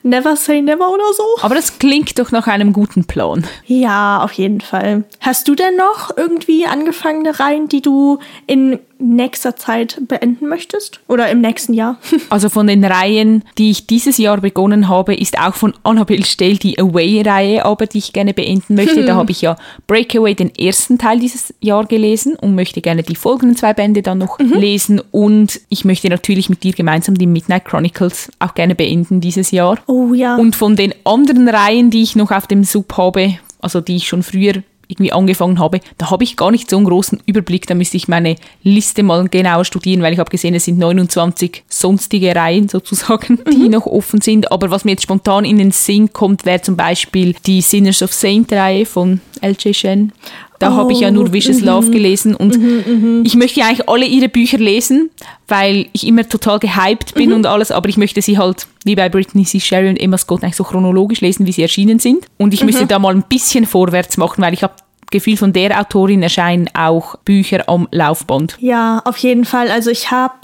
never 0.02 0.36
say 0.36 0.60
never 0.60 0.90
oder 0.90 1.12
so. 1.16 1.24
Aber 1.42 1.54
das 1.54 1.78
klingt 1.78 2.18
doch 2.18 2.30
nach 2.30 2.46
einem 2.46 2.72
guten 2.72 3.04
Plan. 3.04 3.46
Ja, 3.66 4.22
auf 4.22 4.32
jeden 4.32 4.60
Fall. 4.60 5.04
Hast 5.20 5.48
du 5.48 5.54
denn 5.54 5.76
noch 5.76 6.16
irgendwie 6.16 6.66
angefangene 6.66 7.38
Reihen, 7.38 7.68
die 7.68 7.82
du 7.82 8.18
in 8.46 8.78
nächster 8.98 9.56
Zeit 9.56 10.00
beenden 10.06 10.48
möchtest? 10.48 11.00
Oder 11.08 11.30
im 11.30 11.40
nächsten 11.40 11.74
Jahr? 11.74 11.98
also 12.30 12.48
von 12.48 12.66
den 12.66 12.84
Reihen, 12.84 13.44
die 13.56 13.70
ich 13.70 13.86
dieses 13.86 14.18
Jahr 14.18 14.40
begonnen 14.40 14.88
habe, 14.88 15.14
ist 15.14 15.38
auch 15.38 15.54
von 15.54 15.74
Annabelle 15.82 16.24
Stell 16.24 16.56
die 16.56 16.78
Away-Reihe, 16.78 17.64
aber 17.64 17.86
die 17.86 17.98
ich 17.98 18.12
gerne 18.12 18.34
beenden 18.34 18.74
möchte. 18.74 19.04
da 19.04 19.14
habe 19.16 19.30
ich 19.30 19.42
ja 19.42 19.56
Breakaway 19.86 20.34
den 20.34 20.54
ersten 20.54 20.98
Teil 20.98 21.20
dieses 21.20 21.54
Jahr 21.60 21.86
gelesen 21.86 22.36
und 22.36 22.54
möchte 22.54 22.80
gerne 22.80 23.02
die 23.02 23.16
folgenden 23.16 23.56
zwei 23.56 23.74
Bände 23.74 24.02
dann 24.02 24.18
noch 24.18 24.38
mhm. 24.38 24.54
lesen. 24.54 25.00
Und 25.10 25.60
ich 25.68 25.84
möchte 25.84 26.08
natürlich 26.08 26.48
mit 26.48 26.62
dir 26.62 26.72
gemeinsam 26.72 27.16
die 27.16 27.26
Midnight 27.26 27.64
Chronicles 27.64 28.30
auch 28.38 28.54
gerne 28.54 28.74
beenden 28.74 29.20
dieses 29.20 29.50
Jahr. 29.50 29.78
Oh 29.86 30.12
ja. 30.14 30.36
Und 30.36 30.56
von 30.56 30.76
den 30.76 30.94
anderen 31.04 31.48
Reihen, 31.48 31.90
die 31.90 32.02
ich 32.02 32.16
noch 32.16 32.30
auf 32.30 32.46
dem 32.46 32.64
Sub 32.64 32.96
habe, 32.96 33.38
also 33.60 33.80
die 33.80 33.96
ich 33.96 34.08
schon 34.08 34.22
früher 34.22 34.62
irgendwie 34.88 35.12
angefangen 35.12 35.58
habe, 35.58 35.80
da 35.98 36.10
habe 36.10 36.24
ich 36.24 36.36
gar 36.36 36.50
nicht 36.50 36.68
so 36.68 36.76
einen 36.76 36.86
großen 36.86 37.22
Überblick. 37.26 37.66
Da 37.66 37.74
müsste 37.74 37.96
ich 37.96 38.08
meine 38.08 38.36
Liste 38.62 39.02
mal 39.02 39.28
genauer 39.28 39.64
studieren, 39.64 40.02
weil 40.02 40.14
ich 40.14 40.18
habe 40.18 40.30
gesehen, 40.30 40.54
es 40.54 40.64
sind 40.64 40.78
29 40.78 41.64
sonstige 41.68 42.34
Reihen 42.34 42.68
sozusagen, 42.68 43.38
die 43.52 43.56
mhm. 43.56 43.70
noch 43.70 43.86
offen 43.86 44.20
sind. 44.20 44.50
Aber 44.50 44.70
was 44.70 44.84
mir 44.84 44.92
jetzt 44.92 45.02
spontan 45.02 45.44
in 45.44 45.58
den 45.58 45.70
Sinn 45.70 46.12
kommt, 46.12 46.46
wäre 46.46 46.62
zum 46.62 46.76
Beispiel 46.76 47.34
die 47.46 47.60
Sinners 47.60 48.02
of 48.02 48.12
Saint-Reihe 48.12 48.86
von 48.86 49.20
L.J. 49.40 49.76
Shen. 49.76 50.12
Da 50.58 50.72
oh, 50.72 50.76
habe 50.76 50.92
ich 50.92 51.00
ja 51.00 51.10
nur 51.10 51.32
Vicious 51.32 51.60
Love 51.60 51.86
mhm. 51.86 51.92
gelesen 51.92 52.34
und 52.34 52.58
mhm, 52.58 53.22
ich 53.24 53.36
möchte 53.36 53.62
eigentlich 53.62 53.88
alle 53.88 54.06
ihre 54.06 54.28
Bücher 54.28 54.58
lesen, 54.58 55.10
weil 55.46 55.86
ich 55.92 56.06
immer 56.06 56.28
total 56.28 56.58
gehypt 56.58 57.14
bin 57.14 57.32
und 57.32 57.46
alles, 57.46 57.70
aber 57.70 57.88
ich 57.88 57.96
möchte 57.96 58.20
sie 58.22 58.38
halt 58.38 58.66
wie 58.84 58.96
bei 58.96 59.08
Britney 59.08 59.44
C. 59.44 59.60
Sherry 59.60 59.88
und 59.88 60.00
Emma 60.00 60.18
Scott 60.18 60.42
eigentlich 60.42 60.56
so 60.56 60.64
chronologisch 60.64 61.20
lesen, 61.20 61.46
wie 61.46 61.52
sie 61.52 61.62
erschienen 61.62 61.98
sind. 61.98 62.26
Und 62.38 62.54
ich 62.54 62.64
müsste 62.64 62.86
da 62.86 62.98
mal 62.98 63.14
ein 63.14 63.22
bisschen 63.22 63.66
vorwärts 63.66 64.16
machen, 64.16 64.42
weil 64.42 64.54
ich 64.54 64.62
habe 64.62 64.74
Gefühl 65.10 65.36
von 65.36 65.52
der 65.52 65.80
Autorin 65.80 66.22
erscheinen 66.22 66.68
auch 66.74 67.16
Bücher 67.18 67.68
am 67.68 67.88
Laufband. 67.90 68.56
Ja, 68.60 69.00
auf 69.04 69.16
jeden 69.18 69.44
Fall. 69.44 69.70
Also 69.70 69.90
ich 69.90 70.10
habe 70.10 70.34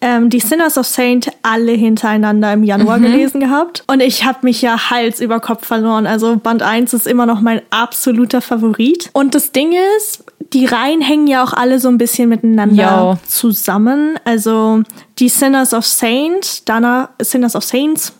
ähm, 0.00 0.30
die 0.30 0.40
Sinners 0.40 0.78
of 0.78 0.86
Saint 0.86 1.30
alle 1.42 1.72
hintereinander 1.72 2.52
im 2.52 2.64
Januar 2.64 2.98
mhm. 2.98 3.02
gelesen 3.04 3.40
gehabt. 3.40 3.84
Und 3.86 4.00
ich 4.00 4.24
habe 4.24 4.38
mich 4.42 4.62
ja 4.62 4.90
Hals 4.90 5.20
über 5.20 5.40
Kopf 5.40 5.66
verloren. 5.66 6.06
Also 6.06 6.36
Band 6.36 6.62
1 6.62 6.92
ist 6.92 7.06
immer 7.06 7.26
noch 7.26 7.40
mein 7.40 7.62
absoluter 7.70 8.40
Favorit. 8.40 9.10
Und 9.12 9.34
das 9.34 9.52
Ding 9.52 9.74
ist, 9.96 10.24
die 10.52 10.66
Reihen 10.66 11.00
hängen 11.00 11.26
ja 11.26 11.44
auch 11.44 11.52
alle 11.52 11.78
so 11.78 11.88
ein 11.88 11.98
bisschen 11.98 12.28
miteinander 12.28 12.74
ja. 12.74 13.18
zusammen. 13.26 14.18
Also 14.24 14.82
die 15.18 15.28
Sinners 15.28 15.74
of 15.74 15.86
Saint, 15.86 16.68
danach 16.68 17.10
Sinners 17.20 17.54
of 17.54 17.64
Saints, 17.64 18.12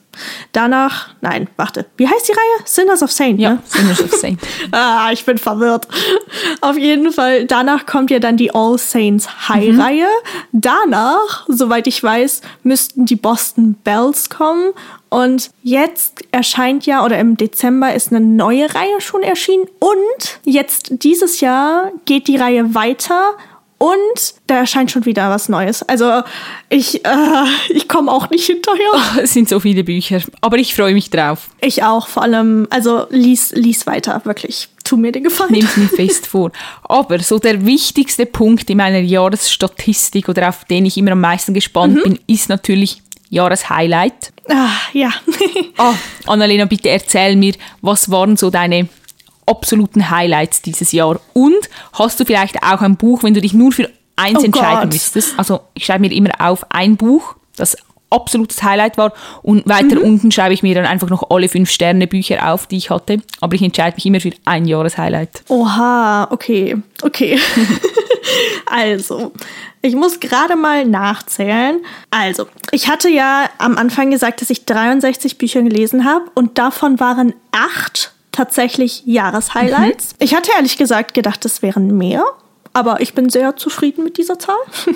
Danach, 0.53 1.11
nein, 1.21 1.49
warte, 1.57 1.87
wie 1.97 2.09
heißt 2.09 2.29
die 2.29 2.33
Reihe? 2.33 2.65
Sinners 2.65 3.03
of 3.03 3.13
Saint, 3.13 3.39
ja, 3.39 3.55
ne? 3.55 3.59
Sinners 3.65 4.03
of 4.03 4.13
Saint. 4.13 4.41
ah, 4.73 5.11
ich 5.13 5.25
bin 5.25 5.39
verwirrt. 5.39 5.87
Auf 6.61 6.77
jeden 6.77 7.13
Fall, 7.13 7.47
danach 7.47 7.87
kommt 7.87 8.11
ja 8.11 8.19
dann 8.19 8.37
die 8.37 8.53
All 8.55 8.79
Saints 8.79 9.49
High-Reihe. 9.49 10.09
Mhm. 10.53 10.61
Danach, 10.61 11.47
soweit 11.49 11.87
ich 11.87 12.03
weiß, 12.03 12.43
müssten 12.63 13.07
die 13.07 13.17
Boston 13.17 13.75
Bells 13.85 14.31
kommen. 14.31 14.73
Und 15.09 15.51
jetzt 15.63 16.25
erscheint 16.31 16.87
ja, 16.87 17.05
oder 17.05 17.19
im 17.19 17.37
Dezember 17.37 17.95
ist 17.95 18.13
eine 18.13 18.21
neue 18.21 18.73
Reihe 18.75 19.01
schon 19.01 19.23
erschienen. 19.23 19.67
Und 19.79 20.41
jetzt 20.45 21.03
dieses 21.03 21.41
Jahr 21.41 21.91
geht 22.05 22.29
die 22.29 22.37
Reihe 22.37 22.75
weiter 22.75 23.35
und 23.81 24.35
da 24.47 24.59
erscheint 24.59 24.91
schon 24.91 25.07
wieder 25.07 25.31
was 25.31 25.49
Neues. 25.49 25.83
Also 25.83 26.23
ich, 26.69 27.03
äh, 27.03 27.45
ich 27.71 27.89
komme 27.89 28.13
auch 28.13 28.29
nicht 28.29 28.45
hinterher. 28.45 28.91
Oh, 28.93 29.21
es 29.23 29.33
sind 29.33 29.49
so 29.49 29.59
viele 29.59 29.85
Bücher, 29.85 30.21
aber 30.43 30.59
ich 30.59 30.75
freue 30.75 30.93
mich 30.93 31.09
drauf. 31.09 31.49
Ich 31.63 31.83
auch, 31.83 32.07
vor 32.07 32.23
allem, 32.23 32.67
also 32.69 33.07
lies, 33.09 33.53
lies 33.53 33.87
weiter, 33.87 34.21
wirklich. 34.27 34.69
Tu 34.85 34.99
mir 34.99 35.13
den 35.13 35.25
Gefallen. 35.25 35.53
Nimm's 35.53 35.79
mir 35.79 35.89
fest 35.97 36.27
vor. 36.27 36.53
Aber 36.83 37.21
so 37.21 37.39
der 37.39 37.65
wichtigste 37.65 38.27
Punkt 38.27 38.69
in 38.69 38.77
meiner 38.77 38.99
Jahresstatistik 38.99 40.29
oder 40.29 40.51
auf 40.51 40.67
den 40.67 40.85
ich 40.85 40.99
immer 40.99 41.13
am 41.13 41.23
meisten 41.23 41.55
gespannt 41.55 41.95
mhm. 41.95 42.03
bin, 42.03 42.19
ist 42.27 42.51
natürlich 42.51 43.01
Jahreshighlight. 43.31 44.31
Ah, 44.51 44.73
ja. 44.93 45.11
oh, 45.79 45.95
Annalena, 46.27 46.67
bitte 46.67 46.91
erzähl 46.91 47.35
mir, 47.35 47.55
was 47.81 48.11
waren 48.11 48.37
so 48.37 48.51
deine 48.51 48.89
absoluten 49.51 50.11
Highlights 50.11 50.63
dieses 50.63 50.93
Jahr? 50.93 51.21
Und 51.35 51.69
hast 51.93 52.21
du 52.21 52.25
vielleicht 52.25 52.63
auch 52.63 52.81
ein 52.81 52.97
Buch, 52.97 53.23
wenn 53.23 53.35
du 53.35 53.41
dich 53.41 53.53
nur 53.53 53.73
für 53.73 53.91
eins 54.17 54.41
oh 54.41 54.45
entscheiden 54.45 54.83
Gott. 54.83 54.93
müsstest? 54.93 55.39
Also 55.39 55.61
ich 55.75 55.85
schreibe 55.85 56.01
mir 56.01 56.13
immer 56.13 56.31
auf 56.39 56.65
ein 56.71 56.97
Buch, 56.97 57.35
das 57.57 57.77
absolutes 58.11 58.63
Highlight 58.63 58.99
war 58.99 59.13
und 59.43 59.69
weiter 59.69 59.97
mhm. 59.97 60.03
unten 60.03 60.33
schreibe 60.33 60.53
ich 60.53 60.63
mir 60.63 60.75
dann 60.75 60.85
einfach 60.85 61.09
noch 61.09 61.31
alle 61.31 61.49
fünf 61.49 61.71
Sterne 61.71 62.07
Bücher 62.07 62.53
auf, 62.53 62.67
die 62.67 62.77
ich 62.77 62.91
hatte. 62.91 63.23
Aber 63.41 63.55
ich 63.55 63.63
entscheide 63.63 63.95
mich 63.97 64.07
immer 64.07 64.21
für 64.21 64.33
ein 64.45 64.67
Jahreshighlight. 64.67 65.45
Oha, 65.49 66.29
okay, 66.31 66.77
okay. 67.03 67.39
also, 68.67 69.33
ich 69.81 69.95
muss 69.95 70.21
gerade 70.21 70.57
mal 70.57 70.85
nachzählen. 70.85 71.81
Also, 72.11 72.47
ich 72.73 72.89
hatte 72.89 73.09
ja 73.09 73.49
am 73.59 73.79
Anfang 73.79 74.11
gesagt, 74.11 74.41
dass 74.43 74.51
ich 74.51 74.67
63 74.67 75.39
Bücher 75.39 75.63
gelesen 75.63 76.05
habe 76.05 76.25
und 76.35 76.59
davon 76.59 76.99
waren 77.01 77.33
acht 77.53 78.13
tatsächlich 78.41 79.03
Jahreshighlights. 79.05 80.13
Mhm. 80.13 80.25
Ich 80.25 80.35
hatte 80.35 80.51
ehrlich 80.57 80.79
gesagt 80.79 81.13
gedacht, 81.13 81.45
es 81.45 81.61
wären 81.61 81.99
mehr. 81.99 82.25
Aber 82.73 83.01
ich 83.01 83.15
bin 83.15 83.29
sehr 83.29 83.57
zufrieden 83.57 84.05
mit 84.05 84.17
dieser 84.17 84.39
Zahl. 84.39 84.55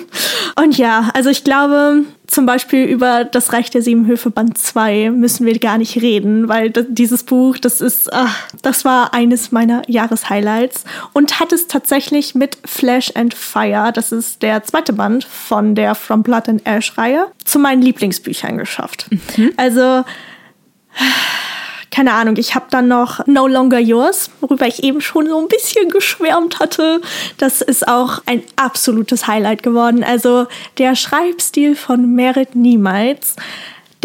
Und 0.55 0.77
ja, 0.77 1.09
also 1.13 1.29
ich 1.29 1.43
glaube, 1.43 2.05
zum 2.25 2.45
Beispiel 2.45 2.85
über 2.85 3.25
das 3.25 3.51
Reich 3.51 3.69
der 3.69 3.81
Sieben 3.81 4.07
Höfe 4.07 4.29
Band 4.29 4.57
2 4.57 5.11
müssen 5.11 5.45
wir 5.45 5.59
gar 5.59 5.77
nicht 5.77 6.01
reden, 6.01 6.47
weil 6.47 6.69
dieses 6.71 7.23
Buch, 7.23 7.57
das 7.57 7.81
ist, 7.81 8.11
ach, 8.13 8.47
das 8.61 8.85
war 8.85 9.13
eines 9.13 9.51
meiner 9.51 9.81
Jahreshighlights 9.87 10.85
und 11.11 11.41
hat 11.41 11.51
es 11.51 11.67
tatsächlich 11.67 12.33
mit 12.33 12.57
Flash 12.63 13.11
and 13.13 13.33
Fire, 13.33 13.91
das 13.93 14.13
ist 14.13 14.41
der 14.41 14.63
zweite 14.63 14.93
Band 14.93 15.25
von 15.25 15.75
der 15.75 15.95
From 15.95 16.23
Blood 16.23 16.47
and 16.47 16.65
Ash 16.65 16.97
Reihe, 16.97 17.27
zu 17.43 17.59
meinen 17.59 17.81
Lieblingsbüchern 17.81 18.57
geschafft. 18.57 19.07
Mhm. 19.11 19.51
Also, 19.57 20.05
keine 21.95 22.11
Ahnung, 22.11 22.35
ich 22.35 22.55
habe 22.55 22.65
dann 22.71 22.89
noch 22.89 23.25
No 23.25 23.47
Longer 23.47 23.79
Yours, 23.79 24.29
worüber 24.41 24.67
ich 24.67 24.83
eben 24.83 24.99
schon 24.99 25.29
so 25.29 25.39
ein 25.39 25.47
bisschen 25.47 25.89
geschwärmt 25.89 26.59
hatte. 26.59 26.99
Das 27.37 27.61
ist 27.61 27.87
auch 27.87 28.21
ein 28.25 28.43
absolutes 28.57 29.27
Highlight 29.27 29.63
geworden. 29.63 30.03
Also 30.03 30.47
der 30.77 30.97
Schreibstil 30.97 31.73
von 31.73 32.13
Merit 32.13 32.53
Niemals, 32.53 33.37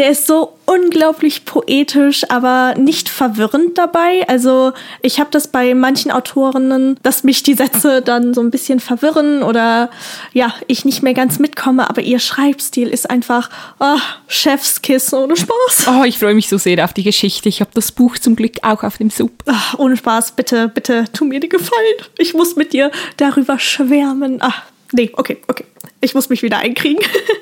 der 0.00 0.08
ist 0.08 0.26
so 0.26 0.56
unglaublich 0.64 1.44
poetisch, 1.44 2.24
aber 2.30 2.74
nicht 2.78 3.10
verwirrend 3.10 3.76
dabei. 3.76 4.26
Also 4.28 4.72
ich 5.02 5.20
habe 5.20 5.28
das 5.30 5.48
bei 5.48 5.74
manchen 5.74 6.10
Autorinnen, 6.10 6.98
dass 7.02 7.22
mich 7.22 7.42
die 7.42 7.52
Sätze 7.52 8.00
dann 8.00 8.32
so 8.32 8.40
ein 8.40 8.50
bisschen 8.50 8.80
verwirren 8.80 9.42
oder 9.42 9.90
ja, 10.32 10.54
ich 10.68 10.86
nicht 10.86 11.02
mehr 11.02 11.12
ganz 11.12 11.38
mitkomme, 11.38 11.90
aber 11.90 12.00
ihr 12.00 12.18
Schreibstil 12.18 12.88
ist 12.88 13.10
einfach 13.10 13.50
oh, 13.78 13.98
Chefskiss 14.26 15.12
ohne 15.12 15.36
Spaß. 15.36 15.88
Oh, 15.88 16.04
ich 16.04 16.18
freue 16.18 16.34
mich 16.34 16.48
so 16.48 16.56
sehr 16.56 16.82
auf 16.82 16.94
die 16.94 17.04
Geschichte. 17.04 17.50
Ich 17.50 17.60
habe 17.60 17.72
das 17.74 17.92
Buch 17.92 18.16
zum 18.16 18.36
Glück 18.36 18.54
auch 18.62 18.82
auf 18.82 18.96
dem 18.96 19.10
Sub. 19.10 19.32
Ach, 19.44 19.78
ohne 19.78 19.98
Spaß, 19.98 20.32
bitte, 20.32 20.68
bitte, 20.68 21.04
tu 21.12 21.26
mir 21.26 21.40
die 21.40 21.50
Gefallen. 21.50 21.96
Ich 22.16 22.32
muss 22.32 22.56
mit 22.56 22.72
dir 22.72 22.90
darüber 23.18 23.58
schwärmen. 23.58 24.38
Ach, 24.40 24.62
nee, 24.92 25.10
okay, 25.12 25.36
okay. 25.46 25.66
Ich 26.00 26.14
muss 26.14 26.30
mich 26.30 26.42
wieder 26.42 26.56
einkriegen. 26.56 27.04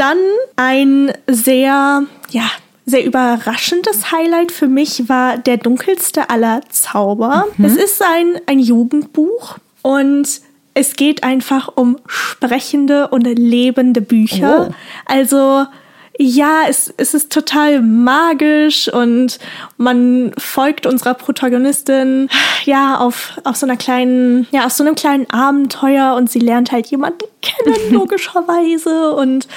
Dann 0.00 0.16
ein 0.56 1.12
sehr, 1.26 2.04
ja, 2.30 2.50
sehr 2.86 3.04
überraschendes 3.04 4.10
Highlight 4.10 4.50
für 4.50 4.66
mich 4.66 5.10
war 5.10 5.36
Der 5.36 5.58
dunkelste 5.58 6.30
aller 6.30 6.62
Zauber. 6.70 7.48
Mhm. 7.58 7.66
Es 7.66 7.76
ist 7.76 8.02
ein, 8.02 8.40
ein 8.46 8.60
Jugendbuch 8.60 9.58
und 9.82 10.26
es 10.72 10.94
geht 10.94 11.22
einfach 11.22 11.68
um 11.74 11.98
sprechende 12.06 13.08
und 13.08 13.24
lebende 13.24 14.00
Bücher. 14.00 14.70
Oh. 14.70 14.74
Also 15.04 15.66
ja, 16.22 16.64
es, 16.68 16.92
es 16.98 17.14
ist 17.14 17.32
total 17.32 17.80
magisch 17.80 18.92
und 18.92 19.38
man 19.78 20.32
folgt 20.36 20.84
unserer 20.84 21.14
Protagonistin 21.14 22.28
ja 22.66 22.98
auf, 22.98 23.40
auf 23.44 23.56
so 23.56 23.64
einer 23.64 23.78
kleinen, 23.78 24.46
ja, 24.50 24.66
auf 24.66 24.72
so 24.72 24.84
einem 24.84 24.96
kleinen 24.96 25.30
Abenteuer 25.30 26.14
und 26.16 26.30
sie 26.30 26.38
lernt 26.38 26.72
halt 26.72 26.88
jemanden 26.88 27.24
kennen, 27.40 27.74
logischerweise. 27.90 29.14
Und, 29.14 29.48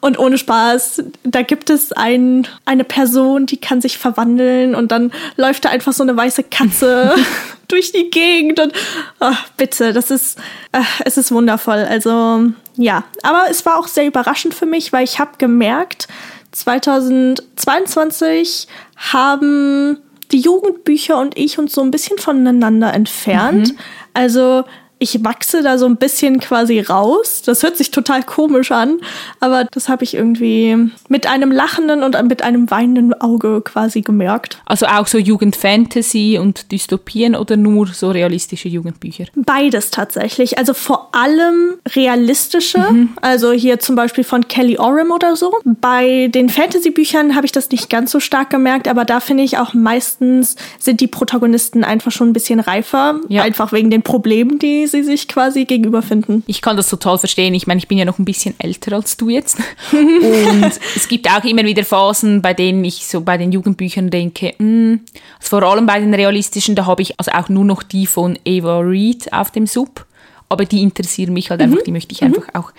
und 0.00 0.18
ohne 0.18 0.38
Spaß, 0.38 1.02
da 1.24 1.42
gibt 1.42 1.68
es 1.68 1.92
ein, 1.92 2.48
eine 2.64 2.84
Person, 2.84 3.44
die 3.44 3.58
kann 3.58 3.82
sich 3.82 3.98
verwandeln 3.98 4.74
und 4.74 4.92
dann 4.92 5.12
läuft 5.36 5.66
da 5.66 5.68
einfach 5.68 5.92
so 5.92 6.02
eine 6.02 6.16
weiße 6.16 6.44
Katze 6.44 7.14
durch 7.68 7.92
die 7.92 8.08
Gegend 8.08 8.58
und 8.58 8.72
oh, 9.20 9.34
bitte, 9.58 9.92
das 9.92 10.10
ist, 10.10 10.38
äh, 10.72 10.80
es 11.04 11.18
ist 11.18 11.30
wundervoll. 11.30 11.84
Also 11.90 12.52
ja, 12.76 13.04
aber 13.22 13.44
es 13.50 13.66
war 13.66 13.78
auch 13.78 13.88
sehr 13.88 14.06
überraschend 14.06 14.54
für 14.54 14.66
mich, 14.66 14.92
weil 14.92 15.02
ich 15.04 15.18
habe 15.18 15.32
gemerkt, 15.38 16.06
2022 16.52 18.68
haben 18.96 19.98
die 20.32 20.40
Jugendbücher 20.40 21.18
und 21.18 21.38
ich 21.38 21.58
uns 21.58 21.72
so 21.72 21.82
ein 21.82 21.90
bisschen 21.90 22.18
voneinander 22.18 22.94
entfernt. 22.94 23.72
Mhm. 23.72 23.78
Also 24.14 24.64
ich 24.98 25.22
wachse 25.24 25.62
da 25.62 25.76
so 25.76 25.84
ein 25.86 25.96
bisschen 25.96 26.40
quasi 26.40 26.80
raus. 26.80 27.42
Das 27.44 27.62
hört 27.62 27.76
sich 27.76 27.90
total 27.90 28.22
komisch 28.22 28.72
an, 28.72 28.98
aber 29.40 29.64
das 29.64 29.90
habe 29.90 30.04
ich 30.04 30.14
irgendwie 30.14 30.90
mit 31.08 31.26
einem 31.26 31.52
lachenden 31.52 32.02
und 32.02 32.20
mit 32.26 32.42
einem 32.42 32.70
weinenden 32.70 33.12
Auge 33.20 33.60
quasi 33.60 34.00
gemerkt. 34.00 34.62
Also 34.64 34.86
auch 34.86 35.06
so 35.06 35.18
Jugendfantasy 35.18 36.38
und 36.40 36.72
Dystopien 36.72 37.34
oder 37.34 37.58
nur 37.58 37.88
so 37.88 38.10
realistische 38.10 38.68
Jugendbücher? 38.68 39.26
Beides 39.34 39.90
tatsächlich. 39.90 40.56
Also 40.58 40.72
vor 40.72 41.10
allem 41.12 41.74
realistische, 41.94 42.78
mhm. 42.78 43.10
also 43.20 43.52
hier 43.52 43.78
zum 43.78 43.96
Beispiel 43.96 44.24
von 44.24 44.48
Kelly 44.48 44.78
Oram 44.78 45.10
oder 45.10 45.36
so. 45.36 45.52
Bei 45.64 46.28
den 46.28 46.48
Fantasy-Büchern 46.48 47.36
habe 47.36 47.44
ich 47.44 47.52
das 47.52 47.70
nicht 47.70 47.90
ganz 47.90 48.12
so 48.12 48.20
stark 48.20 48.48
gemerkt, 48.48 48.88
aber 48.88 49.04
da 49.04 49.20
finde 49.20 49.42
ich 49.42 49.58
auch 49.58 49.74
meistens 49.74 50.56
sind 50.78 51.02
die 51.02 51.06
Protagonisten 51.06 51.84
einfach 51.84 52.12
schon 52.12 52.30
ein 52.30 52.32
bisschen 52.32 52.60
reifer, 52.60 53.20
ja. 53.28 53.42
einfach 53.42 53.72
wegen 53.72 53.90
den 53.90 54.02
Problemen, 54.02 54.58
die 54.58 54.85
sie 54.88 55.02
sich 55.02 55.28
quasi 55.28 55.64
gegenüber 55.64 56.02
finden. 56.02 56.42
Ich 56.46 56.62
kann 56.62 56.76
das 56.76 56.88
total 56.88 57.18
verstehen. 57.18 57.54
Ich 57.54 57.66
meine, 57.66 57.78
ich 57.78 57.88
bin 57.88 57.98
ja 57.98 58.04
noch 58.04 58.18
ein 58.18 58.24
bisschen 58.24 58.54
älter 58.58 58.94
als 58.94 59.16
du 59.16 59.28
jetzt. 59.28 59.58
Und 59.92 60.72
es 60.94 61.08
gibt 61.08 61.30
auch 61.30 61.44
immer 61.44 61.64
wieder 61.64 61.84
Phasen, 61.84 62.42
bei 62.42 62.54
denen 62.54 62.84
ich 62.84 63.06
so 63.06 63.20
bei 63.20 63.38
den 63.38 63.52
Jugendbüchern 63.52 64.10
denke, 64.10 64.54
mh, 64.58 64.66
hm, 64.66 65.00
also 65.38 65.58
vor 65.58 65.62
allem 65.62 65.86
bei 65.86 66.00
den 66.00 66.14
realistischen, 66.14 66.74
da 66.74 66.86
habe 66.86 67.02
ich 67.02 67.18
also 67.18 67.32
auch 67.32 67.48
nur 67.48 67.64
noch 67.64 67.82
die 67.82 68.06
von 68.06 68.38
Eva 68.44 68.78
Reed 68.80 69.32
auf 69.32 69.50
dem 69.50 69.66
Sub. 69.66 70.06
Aber 70.48 70.64
die 70.64 70.82
interessieren 70.82 71.32
mich 71.32 71.50
halt 71.50 71.60
einfach, 71.60 71.78
mhm. 71.80 71.84
die 71.84 71.92
möchte 71.92 72.12
ich 72.12 72.22
einfach 72.22 72.44
auch 72.54 72.72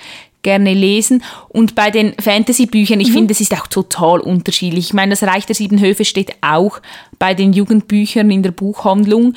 gerne 0.47 0.73
lesen. 0.73 1.23
Und 1.49 1.75
bei 1.75 1.91
den 1.91 2.13
Fantasy-Büchern, 2.17 3.01
ich 3.01 3.09
mhm. 3.09 3.13
finde, 3.13 3.33
es 3.33 3.41
ist 3.41 3.53
auch 3.53 3.67
total 3.67 4.21
unterschiedlich. 4.21 4.85
Ich 4.85 4.93
meine, 4.93 5.09
das 5.09 5.23
Reich 5.23 5.45
der 5.45 5.55
Sieben 5.55 5.81
Höfe 5.81 6.05
steht 6.05 6.31
auch 6.41 6.79
bei 7.19 7.33
den 7.33 7.51
Jugendbüchern 7.51 8.31
in 8.31 8.43
der 8.43 8.51
Buchhandlung. 8.51 9.33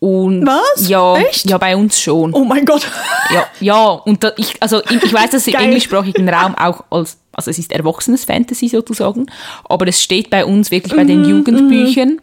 Und 0.00 0.46
Was? 0.46 0.88
Ja, 0.88 1.16
Echt? 1.16 1.50
ja, 1.50 1.58
bei 1.58 1.76
uns 1.76 2.00
schon. 2.00 2.32
Oh 2.32 2.44
mein 2.44 2.64
Gott. 2.64 2.86
Ja, 3.34 3.46
ja 3.58 3.88
und 3.88 4.22
da, 4.22 4.32
ich, 4.36 4.54
also 4.60 4.80
ich 4.84 5.12
weiß, 5.12 5.30
dass 5.30 5.46
im 5.46 5.54
englischsprachigen 5.54 6.28
Raum 6.28 6.54
auch 6.54 6.84
als, 6.90 7.18
also 7.32 7.50
es 7.50 7.58
ist 7.58 7.72
erwachsenes 7.72 8.24
Fantasy 8.24 8.68
sozusagen, 8.68 9.26
aber 9.68 9.88
es 9.88 10.00
steht 10.02 10.30
bei 10.30 10.44
uns 10.44 10.70
wirklich 10.70 10.94
bei 10.94 11.04
den 11.04 11.22
mhm, 11.22 11.28
Jugendbüchern. 11.28 12.20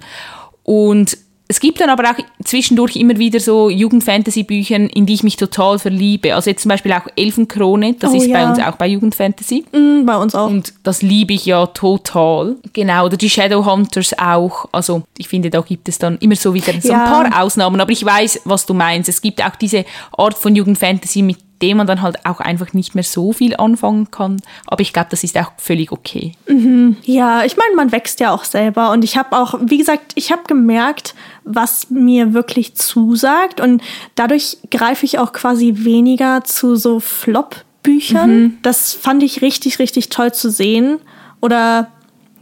Und 0.64 1.18
es 1.48 1.60
gibt 1.60 1.80
dann 1.80 1.90
aber 1.90 2.10
auch 2.10 2.16
zwischendurch 2.44 2.96
immer 2.96 3.18
wieder 3.18 3.40
so 3.40 3.70
Jugendfantasy-Bücher, 3.70 4.76
in 4.76 5.06
die 5.06 5.14
ich 5.14 5.24
mich 5.24 5.38
total 5.38 5.78
verliebe. 5.78 6.34
Also 6.34 6.50
jetzt 6.50 6.64
zum 6.64 6.70
Beispiel 6.70 6.92
auch 6.92 7.06
Elfenkrone, 7.16 7.94
das 8.00 8.14
oh, 8.14 8.16
ist 8.16 8.26
ja. 8.26 8.40
bei 8.44 8.50
uns 8.50 8.60
auch 8.60 8.76
bei 8.78 8.88
Jugendfantasy. 8.88 9.64
Mm, 9.72 10.06
bei 10.06 10.18
uns 10.18 10.34
auch. 10.34 10.48
Und 10.48 10.74
das 10.82 11.04
liebe 11.04 11.34
ich 11.34 11.46
ja 11.46 11.68
total. 11.68 12.56
Genau, 12.74 13.06
oder 13.06 13.18
die 13.18 13.30
Shadowhunters 13.30 14.18
auch. 14.18 14.68
Also 14.72 15.04
ich 15.20 15.28
finde, 15.28 15.52
da 15.52 15.62
gibt 15.62 15.88
es 15.88 16.00
dann 16.00 16.18
immer 16.18 16.36
so 16.36 16.56
wieder 16.56 16.74
so 16.82 16.90
ja. 16.90 17.04
ein 17.04 17.30
paar 17.32 17.44
Ausnahmen. 17.44 17.80
Aber 17.80 17.92
ich 17.92 18.04
weiß, 18.04 18.42
was 18.46 18.66
du 18.66 18.74
meinst. 18.74 19.08
Es 19.08 19.22
gibt 19.22 19.44
auch 19.46 19.56
diese 19.56 19.86
Art 20.18 20.36
von 20.36 20.56
Jugendfantasy, 20.56 21.22
mit 21.22 21.38
dem 21.62 21.78
man 21.78 21.88
dann 21.88 22.02
halt 22.02 22.26
auch 22.26 22.40
einfach 22.40 22.74
nicht 22.74 22.96
mehr 22.96 23.04
so 23.04 23.34
viel 23.34 23.56
anfangen 23.56 24.12
kann. 24.12 24.42
Aber 24.68 24.82
ich 24.82 24.94
glaube, 24.94 25.08
das 25.12 25.24
ist 25.24 25.38
auch 25.38 25.52
völlig 25.58 25.92
okay. 25.92 26.34
Mhm. 26.48 26.98
Ja, 27.04 27.46
ich 27.46 27.56
meine, 27.58 27.76
man 27.76 27.92
wächst 27.92 28.20
ja 28.20 28.32
auch 28.32 28.44
selber. 28.44 28.92
Und 28.92 29.04
ich 29.04 29.18
habe 29.18 29.38
auch, 29.38 29.56
wie 29.62 29.78
gesagt, 29.78 30.12
ich 30.16 30.32
habe 30.32 30.44
gemerkt, 30.48 31.16
was 31.44 31.90
mir 31.90 32.34
wirklich 32.34 32.76
zusagt. 32.76 33.62
Und 33.62 33.82
dadurch 34.16 34.58
greife 34.70 35.06
ich 35.06 35.20
auch 35.20 35.34
quasi 35.34 35.74
weniger 35.78 36.44
zu 36.44 36.76
so 36.76 37.00
Flop-Büchern. 37.00 38.38
Mhm. 38.38 38.58
Das 38.62 38.94
fand 38.94 39.24
ich 39.24 39.42
richtig, 39.42 39.80
richtig 39.80 40.10
toll 40.10 40.34
zu 40.34 40.50
sehen. 40.50 41.00
Oder 41.42 41.90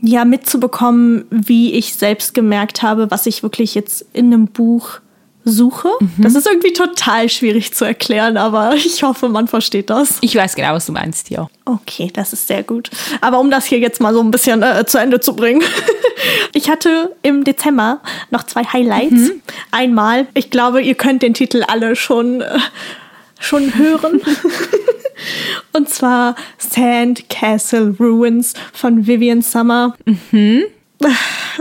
ja, 0.01 0.25
mitzubekommen, 0.25 1.25
wie 1.29 1.73
ich 1.73 1.95
selbst 1.95 2.33
gemerkt 2.33 2.81
habe, 2.81 3.09
was 3.09 3.25
ich 3.25 3.41
wirklich 3.41 3.73
jetzt 3.73 4.05
in 4.11 4.33
einem 4.33 4.47
Buch 4.47 4.99
suche. 5.45 5.89
Mhm. 5.99 6.23
Das 6.23 6.35
ist 6.35 6.47
irgendwie 6.47 6.73
total 6.73 7.29
schwierig 7.29 7.73
zu 7.73 7.85
erklären, 7.85 8.37
aber 8.37 8.73
ich 8.75 9.03
hoffe, 9.03 9.29
man 9.29 9.47
versteht 9.47 9.89
das. 9.89 10.17
Ich 10.21 10.35
weiß 10.35 10.55
genau, 10.55 10.73
was 10.73 10.85
du 10.85 10.91
meinst, 10.91 11.29
ja. 11.29 11.47
Okay, 11.65 12.09
das 12.13 12.33
ist 12.33 12.47
sehr 12.47 12.63
gut. 12.63 12.89
Aber 13.21 13.39
um 13.39 13.49
das 13.51 13.65
hier 13.65 13.79
jetzt 13.79 14.01
mal 14.01 14.13
so 14.13 14.21
ein 14.21 14.31
bisschen 14.31 14.63
äh, 14.63 14.85
zu 14.85 14.97
Ende 14.97 15.19
zu 15.19 15.35
bringen. 15.35 15.61
ich 16.53 16.69
hatte 16.69 17.15
im 17.21 17.43
Dezember 17.43 18.01
noch 18.31 18.43
zwei 18.43 18.63
Highlights. 18.63 19.11
Mhm. 19.11 19.41
Einmal, 19.71 20.27
ich 20.33 20.49
glaube, 20.49 20.81
ihr 20.81 20.95
könnt 20.95 21.21
den 21.21 21.33
Titel 21.33 21.63
alle 21.67 21.95
schon, 21.95 22.41
äh, 22.41 22.59
schon 23.39 23.77
hören. 23.77 24.21
Und 25.73 25.89
zwar 25.89 26.35
Sand 26.57 27.29
Castle 27.29 27.95
Ruins 27.99 28.53
von 28.73 29.07
Vivian 29.07 29.41
Summer. 29.41 29.95
Mhm. 30.05 30.63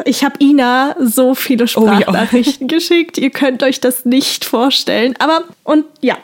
Ich 0.05 0.25
habe 0.25 0.37
Ina 0.43 0.97
so 1.01 1.35
viele 1.35 1.69
Sprachnachrichten 1.69 2.67
oh, 2.67 2.71
ja. 2.71 2.77
geschickt. 2.79 3.19
Ihr 3.19 3.31
könnt 3.31 3.63
euch 3.63 3.81
das 3.81 4.05
nicht 4.05 4.45
vorstellen. 4.45 5.15
Aber, 5.19 5.45
und 5.65 5.85
ja, 6.01 6.17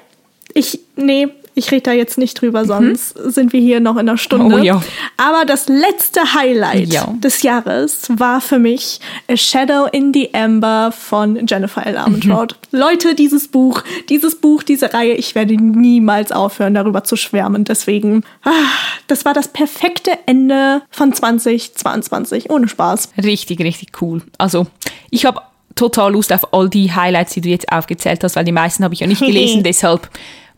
ich, 0.55 0.81
nee, 0.97 1.29
ich 1.59 1.71
rede 1.71 1.83
da 1.83 1.93
jetzt 1.93 2.19
nicht 2.19 2.41
drüber, 2.41 2.63
mhm. 2.63 2.67
sonst 2.67 3.19
mhm. 3.19 3.31
sind 3.31 3.53
wir 3.53 3.61
hier 3.61 3.81
noch 3.81 3.95
in 3.95 4.09
einer 4.09 4.17
Stunde. 4.17 4.57
Oh, 4.57 4.59
ja. 4.59 4.81
Aber 5.17 5.45
das 5.45 5.69
letzte 5.69 6.35
Highlight 6.35 6.93
ja. 6.93 7.13
des 7.19 7.43
Jahres 7.43 8.09
war 8.09 8.41
für 8.41 8.59
mich 8.59 9.01
A 9.29 9.37
Shadow 9.37 9.87
in 9.91 10.15
the 10.15 10.33
Amber 10.35 10.93
von 10.93 11.47
Jennifer 11.47 11.85
L. 11.85 11.97
Armentrout. 11.97 12.55
Mhm. 12.71 12.79
Leute, 12.79 13.15
dieses 13.15 13.49
Buch, 13.49 13.83
dieses 14.09 14.37
Buch, 14.37 14.63
diese 14.63 14.95
Reihe, 14.95 15.15
ich 15.15 15.35
werde 15.35 15.55
niemals 15.55 16.33
aufhören, 16.33 16.75
darüber 16.75 17.05
zu 17.05 17.17
schwärmen. 17.17 17.65
Deswegen, 17.65 18.25
ah, 18.45 18.51
das 19.09 19.25
war 19.25 19.35
das 19.35 19.49
perfekte 19.49 20.13
Ende 20.27 20.83
von 20.91 21.13
2022. 21.13 22.51
Ohne 22.51 22.69
Spaß. 22.69 23.11
Richtig, 23.23 23.59
richtig 23.61 24.01
cool. 24.01 24.23
Also, 24.39 24.67
ich 25.11 25.27
habe 25.27 25.41
total 25.75 26.13
Lust 26.13 26.33
auf 26.33 26.53
all 26.53 26.69
die 26.69 26.93
Highlights, 26.93 27.35
die 27.35 27.41
du 27.41 27.49
jetzt 27.49 27.71
aufgezählt 27.73 28.23
hast, 28.25 28.37
weil 28.37 28.45
die 28.45 28.53
meisten 28.53 28.85
habe 28.85 28.95
ich 28.95 29.01
ja 29.01 29.07
nicht 29.07 29.21
gelesen. 29.21 29.63
deshalb 29.65 30.09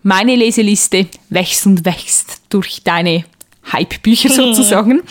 meine 0.02 0.34
Leseliste 0.36 1.06
wächst 1.28 1.66
und 1.66 1.84
wächst 1.84 2.40
durch 2.48 2.82
deine 2.84 3.24
Hype-Bücher 3.72 4.28
sozusagen. 4.30 5.02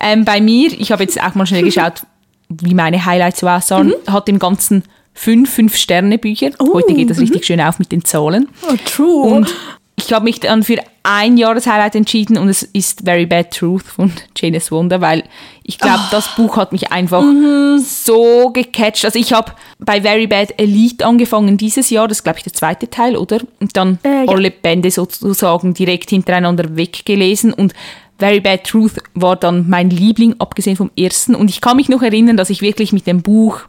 Ähm, 0.00 0.24
bei 0.24 0.40
mir, 0.40 0.72
ich 0.72 0.92
habe 0.92 1.02
jetzt 1.02 1.20
auch 1.20 1.34
mal 1.34 1.46
schnell 1.46 1.62
geschaut, 1.62 2.02
wie 2.48 2.74
meine 2.74 3.04
Highlights 3.04 3.42
waren, 3.42 3.88
mhm. 3.88 3.94
hat 4.06 4.28
im 4.28 4.38
Ganzen 4.38 4.84
fünf 5.14 5.52
Fünf-Sterne-Bücher. 5.54 6.50
Oh, 6.58 6.74
Heute 6.74 6.94
geht 6.94 7.10
das 7.10 7.18
richtig 7.18 7.42
mhm. 7.42 7.44
schön 7.44 7.60
auf 7.60 7.78
mit 7.78 7.92
den 7.92 8.04
Zahlen. 8.04 8.48
Oh, 8.68 8.74
true. 8.84 9.22
Und 9.34 9.54
ich 9.96 10.12
habe 10.12 10.24
mich 10.24 10.40
dann 10.40 10.62
für 10.62 10.78
ein 11.04 11.36
Jahreshighlight 11.36 11.94
entschieden 11.94 12.38
und 12.38 12.48
es 12.48 12.62
ist 12.62 13.02
Very 13.04 13.26
Bad 13.26 13.52
Truth 13.52 13.84
von 13.84 14.10
Janus 14.36 14.72
Wonder, 14.72 15.02
weil 15.02 15.22
ich 15.62 15.78
glaube, 15.78 16.00
oh. 16.02 16.08
das 16.10 16.34
Buch 16.34 16.56
hat 16.56 16.72
mich 16.72 16.90
einfach 16.92 17.22
mhm. 17.22 17.78
so 17.78 18.50
gecatcht. 18.50 19.04
Also 19.04 19.18
ich 19.18 19.34
habe 19.34 19.52
bei 19.78 20.00
Very 20.00 20.26
Bad 20.26 20.58
Elite 20.58 21.04
angefangen 21.04 21.58
dieses 21.58 21.90
Jahr, 21.90 22.08
das 22.08 22.18
ist 22.18 22.24
glaube 22.24 22.38
ich 22.38 22.44
der 22.44 22.54
zweite 22.54 22.88
Teil, 22.88 23.16
oder? 23.16 23.40
Und 23.60 23.76
dann 23.76 23.98
äh, 24.02 24.24
ja. 24.24 24.28
alle 24.28 24.50
Bände 24.50 24.90
sozusagen 24.90 25.74
direkt 25.74 26.08
hintereinander 26.08 26.74
weggelesen 26.74 27.52
und 27.52 27.74
Very 28.18 28.40
Bad 28.40 28.64
Truth 28.64 28.94
war 29.14 29.36
dann 29.36 29.68
mein 29.68 29.90
Liebling, 29.90 30.36
abgesehen 30.38 30.76
vom 30.76 30.90
ersten. 30.96 31.34
Und 31.34 31.50
ich 31.50 31.60
kann 31.60 31.76
mich 31.76 31.88
noch 31.88 32.00
erinnern, 32.00 32.36
dass 32.36 32.48
ich 32.48 32.62
wirklich 32.62 32.92
mit 32.92 33.06
dem 33.06 33.22
Buch 33.22 33.60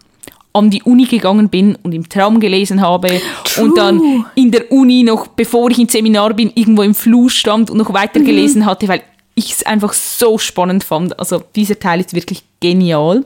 an 0.55 0.69
die 0.69 0.81
Uni 0.83 1.05
gegangen 1.05 1.49
bin 1.49 1.77
und 1.83 1.93
im 1.93 2.07
Traum 2.09 2.39
gelesen 2.39 2.81
habe 2.81 3.09
True. 3.43 3.65
und 3.65 3.77
dann 3.77 4.25
in 4.35 4.51
der 4.51 4.71
Uni 4.71 5.03
noch, 5.03 5.27
bevor 5.27 5.69
ich 5.69 5.77
ins 5.79 5.91
Seminar 5.91 6.33
bin, 6.33 6.51
irgendwo 6.55 6.81
im 6.81 6.95
Flur 6.95 7.29
stand 7.29 7.69
und 7.69 7.77
noch 7.77 7.93
weiter 7.93 8.19
Mhm. 8.21 8.25
gelesen 8.25 8.65
hatte, 8.65 8.87
weil 8.87 9.01
ich 9.35 9.51
es 9.51 9.65
einfach 9.65 9.93
so 9.93 10.37
spannend 10.37 10.83
fand. 10.83 11.19
Also 11.19 11.43
dieser 11.55 11.77
Teil 11.77 11.99
ist 11.99 12.13
wirklich 12.13 12.43
genial. 12.61 13.23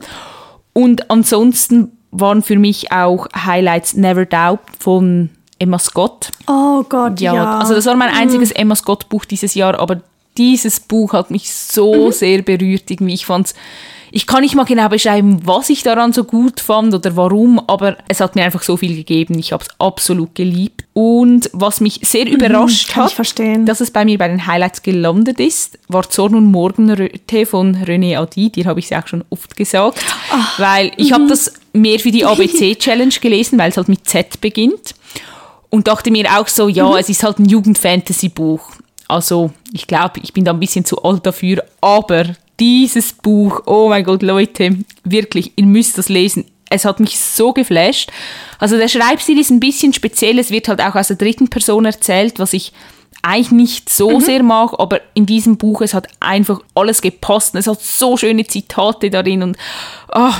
Und 0.72 1.10
ansonsten 1.10 1.92
waren 2.10 2.42
für 2.42 2.58
mich 2.58 2.90
auch 2.90 3.28
Highlights 3.36 3.94
Never 3.94 4.26
Doubt 4.26 4.60
von 4.78 5.30
Emma 5.60 5.78
Scott. 5.78 6.30
Oh 6.48 6.82
Gott, 6.88 7.20
ja. 7.20 7.34
Ja, 7.34 7.58
also 7.58 7.74
das 7.74 7.86
war 7.86 7.94
mein 7.94 8.08
einziges 8.12 8.50
Emma 8.50 8.74
Scott 8.74 9.08
Buch 9.08 9.24
dieses 9.24 9.54
Jahr, 9.54 9.78
aber 9.78 10.00
dieses 10.38 10.80
Buch 10.80 11.12
hat 11.12 11.30
mich 11.30 11.52
so 11.52 12.10
sehr 12.10 12.42
berührt, 12.42 12.90
irgendwie. 12.90 13.14
Ich 13.14 13.26
fand's, 13.26 13.54
ich 14.12 14.26
kann 14.26 14.42
nicht 14.42 14.54
mal 14.54 14.64
genau 14.64 14.88
beschreiben, 14.88 15.40
was 15.44 15.70
ich 15.70 15.82
daran 15.82 16.12
so 16.12 16.24
gut 16.24 16.60
fand 16.60 16.92
oder 16.94 17.16
warum, 17.16 17.60
aber 17.68 17.96
es 18.08 18.20
hat 18.20 18.34
mir 18.34 18.42
einfach 18.42 18.62
so 18.62 18.76
viel 18.76 18.96
gegeben. 18.96 19.38
Ich 19.38 19.52
habe 19.52 19.62
es 19.62 19.70
absolut 19.78 20.34
geliebt. 20.34 20.84
Und 20.92 21.48
was 21.52 21.80
mich 21.80 22.00
sehr 22.02 22.26
überrascht 22.26 22.90
kann 22.90 23.08
ich 23.08 23.16
hat, 23.16 23.68
dass 23.68 23.80
es 23.80 23.90
bei 23.90 24.04
mir 24.04 24.18
bei 24.18 24.28
den 24.28 24.46
Highlights 24.46 24.82
gelandet 24.82 25.38
ist, 25.38 25.78
war 25.88 26.08
Zorn 26.08 26.34
und 26.34 26.46
Morgenröte 26.46 27.46
von 27.46 27.76
René 27.76 28.18
Adi. 28.18 28.50
Dir 28.50 28.64
habe 28.66 28.80
ich 28.80 28.90
es 28.90 28.92
auch 28.92 29.06
schon 29.06 29.24
oft 29.30 29.56
gesagt, 29.56 30.04
weil 30.58 30.90
ich 30.96 31.12
habe 31.12 31.26
das 31.28 31.54
mehr 31.72 32.00
für 32.00 32.10
die 32.10 32.24
ABC-Challenge 32.26 33.14
gelesen, 33.20 33.58
weil 33.58 33.70
es 33.70 33.76
halt 33.76 33.88
mit 33.88 34.08
Z 34.08 34.40
beginnt 34.40 34.94
und 35.70 35.86
dachte 35.86 36.10
mir 36.10 36.26
auch 36.38 36.48
so, 36.48 36.68
ja, 36.68 36.98
es 36.98 37.08
ist 37.08 37.22
halt 37.22 37.38
ein 37.38 37.48
Jugend-Fantasy-Buch. 37.48 38.60
Also 39.10 39.50
ich 39.72 39.86
glaube, 39.86 40.20
ich 40.22 40.32
bin 40.32 40.44
da 40.44 40.52
ein 40.52 40.60
bisschen 40.60 40.84
zu 40.84 41.02
alt 41.02 41.26
dafür, 41.26 41.64
aber 41.80 42.36
dieses 42.60 43.12
Buch, 43.12 43.62
oh 43.66 43.88
mein 43.88 44.04
Gott, 44.04 44.22
Leute, 44.22 44.76
wirklich, 45.02 45.52
ihr 45.56 45.66
müsst 45.66 45.98
das 45.98 46.08
lesen. 46.08 46.44
Es 46.68 46.84
hat 46.84 47.00
mich 47.00 47.18
so 47.18 47.52
geflasht. 47.52 48.12
Also 48.60 48.76
der 48.76 48.86
Schreibstil 48.86 49.38
ist 49.40 49.50
ein 49.50 49.58
bisschen 49.58 49.92
speziell, 49.92 50.38
es 50.38 50.52
wird 50.52 50.68
halt 50.68 50.80
auch 50.80 50.94
aus 50.94 51.08
der 51.08 51.16
dritten 51.16 51.48
Person 51.48 51.86
erzählt, 51.86 52.38
was 52.38 52.52
ich 52.52 52.72
eigentlich 53.22 53.50
nicht 53.50 53.90
so 53.90 54.20
sehr 54.20 54.42
mag, 54.42 54.74
aber 54.78 55.00
in 55.14 55.26
diesem 55.26 55.56
Buch, 55.56 55.80
es 55.82 55.92
hat 55.92 56.06
einfach 56.20 56.60
alles 56.74 57.02
gepasst. 57.02 57.54
Es 57.56 57.66
hat 57.66 57.82
so 57.82 58.16
schöne 58.16 58.46
Zitate 58.46 59.10
darin 59.10 59.42
und 59.42 59.56
ah, 60.08 60.34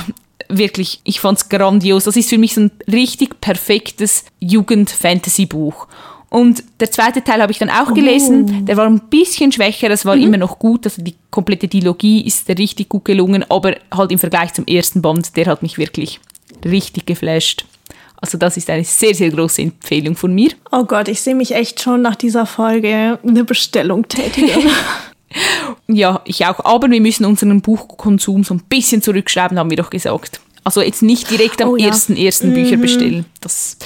wirklich, 0.47 1.01
ich 1.03 1.19
fand's 1.19 1.49
grandios. 1.49 2.05
Das 2.05 2.15
ist 2.15 2.29
für 2.29 2.37
mich 2.37 2.53
so 2.53 2.61
ein 2.61 2.71
richtig 2.91 3.41
perfektes 3.41 4.23
Jugend-Fantasy-Buch. 4.39 5.87
Und 6.31 6.63
der 6.79 6.89
zweite 6.89 7.21
Teil 7.21 7.41
habe 7.41 7.51
ich 7.51 7.59
dann 7.59 7.69
auch 7.69 7.93
gelesen. 7.93 8.65
Der 8.65 8.77
war 8.77 8.85
ein 8.85 9.01
bisschen 9.09 9.51
schwächer, 9.51 9.89
das 9.89 10.05
war 10.05 10.15
immer 10.15 10.37
noch 10.37 10.59
gut. 10.59 10.85
Also 10.85 11.01
die 11.01 11.15
komplette 11.29 11.67
Dialogie 11.67 12.25
ist 12.25 12.47
richtig 12.47 12.87
gut 12.87 13.03
gelungen, 13.03 13.43
aber 13.49 13.75
halt 13.93 14.13
im 14.13 14.17
Vergleich 14.17 14.53
zum 14.53 14.65
ersten 14.65 15.01
Band, 15.01 15.35
der 15.35 15.47
hat 15.47 15.61
mich 15.61 15.77
wirklich 15.77 16.21
richtig 16.63 17.05
geflasht. 17.05 17.65
Also 18.15 18.37
das 18.37 18.55
ist 18.55 18.69
eine 18.69 18.85
sehr, 18.85 19.13
sehr 19.13 19.29
große 19.29 19.61
Empfehlung 19.61 20.15
von 20.15 20.33
mir. 20.33 20.51
Oh 20.71 20.85
Gott, 20.85 21.09
ich 21.09 21.19
sehe 21.19 21.35
mich 21.35 21.53
echt 21.53 21.81
schon 21.81 22.01
nach 22.01 22.15
dieser 22.15 22.45
Folge 22.45 23.19
eine 23.27 23.43
Bestellung 23.43 24.07
tätigen. 24.07 24.69
Ja, 25.87 26.21
ich 26.25 26.45
auch. 26.45 26.65
Aber 26.65 26.89
wir 26.91 26.99
müssen 26.99 27.23
unseren 27.23 27.61
Buchkonsum 27.61 28.43
so 28.43 28.53
ein 28.53 28.63
bisschen 28.67 29.01
zurückschreiben, 29.01 29.57
haben 29.57 29.69
wir 29.69 29.77
doch 29.77 29.89
gesagt. 29.89 30.41
Also 30.65 30.81
jetzt 30.81 31.01
nicht 31.01 31.31
direkt 31.31 31.61
am 31.61 31.69
Oh 31.69 31.75
ja. 31.77 31.87
ersten, 31.87 32.17
ersten 32.17 32.53
Bücher 32.53 32.75
bestellen. 32.75 33.25
Das, 33.39 33.77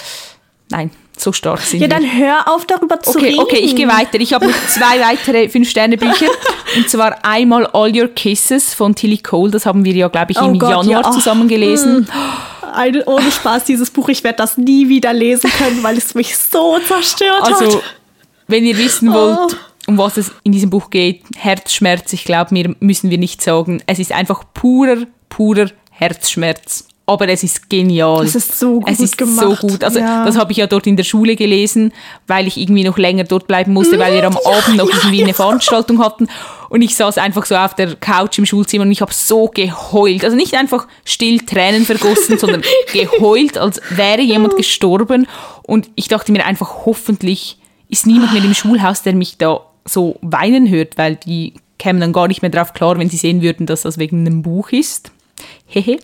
nein, 0.72 0.90
so 1.22 1.32
stark 1.34 1.62
sind 1.62 1.82
ja, 1.82 1.88
wir. 1.88 1.96
dann 1.96 2.04
hör 2.18 2.48
auf 2.54 2.66
darüber 2.66 3.00
zu 3.00 3.12
Okay, 3.18 3.26
reden. 3.28 3.40
okay, 3.40 3.58
ich 3.58 3.76
gehe 3.76 3.88
weiter. 3.88 4.20
Ich 4.20 4.34
habe 4.34 4.48
noch 4.48 4.68
zwei 4.68 5.00
weitere 5.02 5.50
Fünf-Sterne-Bücher. 5.50 6.28
Und 6.78 6.90
zwar 6.90 7.24
einmal 7.24 7.66
All 7.68 7.96
Your 7.98 8.08
Kisses 8.10 8.74
von 8.74 8.96
Tilly 8.96 9.18
Cole. 9.20 9.52
Das 9.52 9.66
haben 9.66 9.86
wir 9.86 9.94
ja, 9.94 10.08
glaube 10.08 10.32
ich, 10.32 10.40
Oh 10.42 10.46
im 10.46 10.60
Gott, 10.60 10.72
Januar 10.72 11.04
ja. 11.06 11.12
Zusammen 11.12 11.48
gelesen. 11.48 12.08
Eine, 12.74 13.06
ohne 13.06 13.32
Spaß, 13.32 13.64
dieses 13.66 13.90
Buch, 13.90 14.10
ich 14.10 14.24
werde 14.24 14.38
das 14.38 14.58
nie 14.58 14.90
wieder 14.90 15.14
lesen 15.14 15.50
können, 15.58 15.82
weil 15.84 15.98
es 15.98 16.14
mich 16.16 16.36
so 16.38 16.78
zerstört 16.86 17.42
Also, 17.44 17.78
hat. 17.78 17.84
wenn 18.48 18.66
ihr 18.66 18.78
wissen 18.78 19.10
Oh. 19.10 19.14
wollt, 19.14 19.58
um 19.88 19.98
was 19.98 20.18
es 20.18 20.32
in 20.44 20.52
diesem 20.52 20.70
Buch 20.72 20.90
geht, 20.90 21.22
Herzschmerz, 21.38 22.12
ich 22.12 22.26
glaube, 22.26 22.54
mir 22.54 22.76
müssen 22.82 23.10
wir 23.12 23.18
nicht 23.18 23.42
sagen. 23.42 23.82
Es 23.88 24.00
ist 24.00 24.12
einfach 24.12 24.44
purer, 24.54 25.04
purer 25.30 25.70
Herzschmerz. 25.92 26.88
Aber 27.08 27.30
es 27.30 27.44
ist 27.44 27.70
genial. 27.70 28.26
Es 28.26 28.34
ist 28.34 28.60
so 28.60 28.82
Es 28.88 28.98
gut 28.98 29.06
ist 29.06 29.18
gemacht, 29.18 29.60
so 29.62 29.68
gut. 29.68 29.84
Also 29.84 30.00
ja. 30.00 30.26
das 30.26 30.38
habe 30.38 30.52
ich 30.52 30.58
ja 30.58 30.66
dort 30.66 30.88
in 30.88 30.98
der 30.98 31.04
Schule 31.04 31.36
gelesen, 31.36 31.94
weil 32.26 32.48
ich 32.48 32.58
irgendwie 32.58 32.84
noch 32.84 32.98
länger 32.98 33.26
dort 33.26 33.46
bleiben 33.48 33.74
musste, 33.74 34.00
weil 34.00 34.14
wir 34.14 34.24
am 34.24 34.34
Ja, 34.34 34.52
Abend 34.52 34.78
noch 34.78 34.90
ja, 34.90 34.96
irgendwie 34.96 35.24
eine 35.24 35.36
Veranstaltung 35.36 36.04
hatten. 36.04 36.28
Und 36.70 36.82
ich 36.82 36.96
saß 36.96 37.20
einfach 37.20 37.46
so 37.46 37.56
auf 37.56 37.76
der 37.76 37.96
Couch 37.96 38.40
im 38.40 38.48
Schulzimmer 38.48 38.86
und 38.86 38.92
ich 38.92 39.02
habe 39.02 39.14
so 39.14 39.48
geheult. 39.48 40.24
Also 40.26 40.36
nicht 40.36 40.56
einfach 40.56 40.88
still 41.04 41.40
Tränen 41.42 41.86
vergossen, 41.86 42.40
sondern 42.40 42.64
geheult, 42.94 43.60
als 43.60 43.80
wäre 43.92 44.22
jemand 44.22 44.58
gestorben. 44.58 45.28
Und 45.62 45.90
ich 45.94 46.08
dachte 46.08 46.32
mir 46.32 46.46
einfach, 46.46 46.88
hoffentlich 46.88 47.60
ist 47.88 48.08
niemand 48.08 48.34
mehr 48.34 48.44
im 48.44 48.56
Schulhaus, 48.56 49.04
der 49.04 49.14
mich 49.14 49.38
da 49.38 49.62
so 49.86 50.18
weinen 50.22 50.68
hört, 50.68 50.98
weil 50.98 51.18
die 51.18 51.54
kämen 51.78 52.02
dann 52.02 52.14
gar 52.14 52.28
nicht 52.28 52.42
mehr 52.42 52.50
drauf 52.50 52.74
klar, 52.74 52.98
wenn 52.98 53.10
sie 53.10 53.18
sehen 53.18 53.44
würden, 53.44 53.68
dass 53.68 53.84
das 53.84 54.00
wegen 54.00 54.22
einem 54.22 54.42
Buch 54.42 54.70
ist. 54.70 55.12
Hehe. 55.68 56.00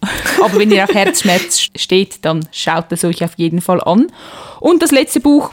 Aber 0.42 0.58
wenn 0.58 0.70
ihr 0.70 0.84
auf 0.84 0.94
Herzschmerz 0.94 1.68
steht, 1.76 2.24
dann 2.24 2.48
schaut 2.52 2.90
es 2.90 3.04
euch 3.04 3.22
auf 3.24 3.34
jeden 3.36 3.60
Fall 3.60 3.80
an. 3.82 4.06
Und 4.60 4.82
das 4.82 4.90
letzte 4.90 5.20
Buch, 5.20 5.50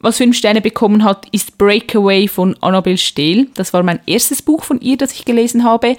was 0.00 0.18
fünf 0.18 0.36
Sterne 0.36 0.60
bekommen 0.60 1.04
hat, 1.04 1.26
ist 1.32 1.58
Breakaway 1.58 2.28
von 2.28 2.56
Annabel 2.60 2.96
Stehl. 2.96 3.48
Das 3.54 3.72
war 3.72 3.82
mein 3.82 4.00
erstes 4.06 4.42
Buch 4.42 4.62
von 4.64 4.80
ihr, 4.80 4.96
das 4.96 5.12
ich 5.12 5.24
gelesen 5.24 5.64
habe. 5.64 5.96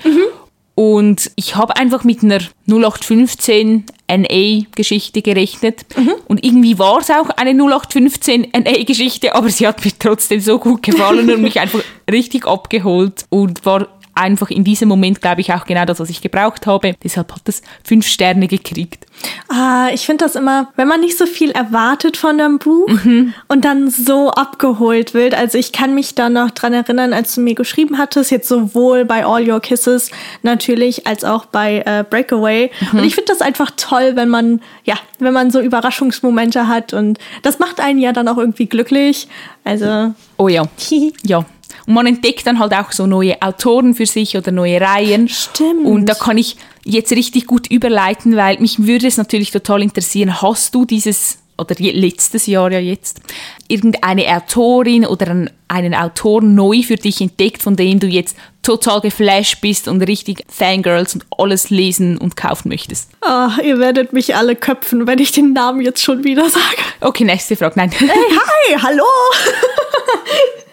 Und 0.75 1.31
ich 1.35 1.57
habe 1.57 1.75
einfach 1.75 2.05
mit 2.05 2.23
einer 2.23 2.39
0815 2.67 3.83
NA-Geschichte 4.09 5.21
gerechnet. 5.21 5.85
Und 6.27 6.45
irgendwie 6.45 6.79
war 6.79 6.99
es 6.99 7.09
auch 7.09 7.29
eine 7.31 7.49
0815 7.51 8.47
NA-Geschichte, 8.53 9.35
aber 9.35 9.49
sie 9.49 9.67
hat 9.67 9.83
mir 9.83 9.91
trotzdem 9.99 10.39
so 10.39 10.57
gut 10.57 10.81
gefallen 10.83 11.29
und 11.29 11.41
mich 11.41 11.59
einfach 11.59 11.81
richtig 12.09 12.47
abgeholt 12.47 13.25
und 13.27 13.65
war 13.65 13.89
einfach 14.19 14.49
in 14.49 14.63
diesem 14.63 14.87
Moment, 14.89 15.21
glaube 15.21 15.41
ich, 15.41 15.53
auch 15.53 15.65
genau 15.65 15.85
das, 15.85 15.99
was 15.99 16.09
ich 16.09 16.21
gebraucht 16.21 16.67
habe. 16.67 16.95
Deshalb 17.03 17.31
hat 17.33 17.41
es 17.47 17.61
fünf 17.83 18.05
Sterne 18.07 18.47
gekriegt. 18.47 19.05
Ah, 19.49 19.89
ich 19.93 20.05
finde 20.05 20.23
das 20.25 20.35
immer, 20.35 20.69
wenn 20.75 20.87
man 20.87 21.01
nicht 21.01 21.17
so 21.17 21.25
viel 21.25 21.51
erwartet 21.51 22.15
von 22.17 22.39
einem 22.39 22.57
Buch 22.59 22.87
Mhm. 22.87 23.33
und 23.47 23.65
dann 23.65 23.89
so 23.89 24.29
abgeholt 24.31 25.13
wird. 25.13 25.33
Also 25.33 25.57
ich 25.57 25.71
kann 25.71 25.93
mich 25.95 26.15
da 26.15 26.29
noch 26.29 26.51
dran 26.51 26.73
erinnern, 26.73 27.11
als 27.13 27.35
du 27.35 27.41
mir 27.41 27.55
geschrieben 27.55 27.97
hattest, 27.97 28.31
jetzt 28.31 28.47
sowohl 28.47 29.05
bei 29.05 29.25
All 29.25 29.49
Your 29.49 29.59
Kisses 29.59 30.11
natürlich 30.41 31.05
als 31.07 31.23
auch 31.23 31.45
bei 31.45 31.83
äh, 31.85 32.03
Breakaway. 32.09 32.71
Mhm. 32.91 32.99
Und 32.99 33.05
ich 33.05 33.15
finde 33.15 33.31
das 33.33 33.41
einfach 33.41 33.71
toll, 33.75 34.11
wenn 34.15 34.29
man, 34.29 34.61
ja, 34.85 34.95
wenn 35.19 35.33
man 35.33 35.51
so 35.51 35.59
Überraschungsmomente 35.59 36.67
hat 36.67 36.93
und 36.93 37.19
das 37.41 37.59
macht 37.59 37.79
einen 37.79 37.99
ja 37.99 38.13
dann 38.13 38.27
auch 38.27 38.37
irgendwie 38.37 38.67
glücklich. 38.67 39.27
Also, 39.63 40.13
Oh 40.37 40.47
ja. 40.47 40.63
Ja. 41.23 41.45
Und 41.89 41.95
man 41.95 42.05
entdeckt 42.05 42.45
dann 42.45 42.59
halt 42.59 42.71
auch 42.73 42.91
so 42.91 43.07
neue 43.07 43.41
Autoren 43.41 43.95
für 43.95 44.05
sich 44.05 44.37
oder 44.37 44.51
neue 44.51 44.79
Reihen. 44.79 45.27
Stimmt. 45.27 45.87
Und 45.87 46.05
da 46.05 46.13
kann 46.13 46.37
ich 46.37 46.55
jetzt 46.85 47.11
richtig 47.11 47.47
gut 47.47 47.65
überleiten, 47.65 48.35
weil 48.35 48.59
mich 48.59 48.85
würde 48.85 49.07
es 49.07 49.17
natürlich 49.17 49.49
total 49.49 49.81
interessieren, 49.81 50.39
hast 50.39 50.75
du 50.75 50.85
dieses, 50.85 51.39
oder 51.57 51.73
letztes 51.79 52.45
Jahr 52.45 52.71
ja 52.71 52.77
jetzt, 52.77 53.21
irgendeine 53.67 54.27
Autorin 54.27 55.03
oder 55.03 55.31
einen, 55.31 55.49
einen 55.67 55.95
Autor 55.95 56.43
neu 56.43 56.83
für 56.83 56.97
dich 56.97 57.21
entdeckt, 57.21 57.63
von 57.63 57.75
dem 57.75 57.99
du 57.99 58.05
jetzt 58.05 58.37
total 58.61 59.01
geflasht 59.01 59.59
bist 59.59 59.87
und 59.87 60.03
richtig 60.03 60.43
Fangirls 60.47 61.15
und 61.15 61.25
alles 61.39 61.71
lesen 61.71 62.19
und 62.19 62.35
kaufen 62.35 62.69
möchtest? 62.69 63.09
ah, 63.21 63.57
ihr 63.63 63.79
werdet 63.79 64.13
mich 64.13 64.35
alle 64.35 64.55
köpfen, 64.55 65.07
wenn 65.07 65.17
ich 65.17 65.31
den 65.31 65.53
Namen 65.53 65.81
jetzt 65.81 66.03
schon 66.03 66.23
wieder 66.23 66.47
sage. 66.51 66.83
Okay, 67.01 67.23
nächste 67.23 67.55
Frage. 67.55 67.73
Nein. 67.77 67.89
Hey, 67.89 68.07
hi, 68.07 68.77
hallo. 68.79 69.05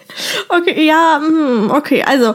okay, 0.49 0.85
ja, 0.85 1.19
mm, 1.19 1.71
okay, 1.71 2.03
also 2.03 2.33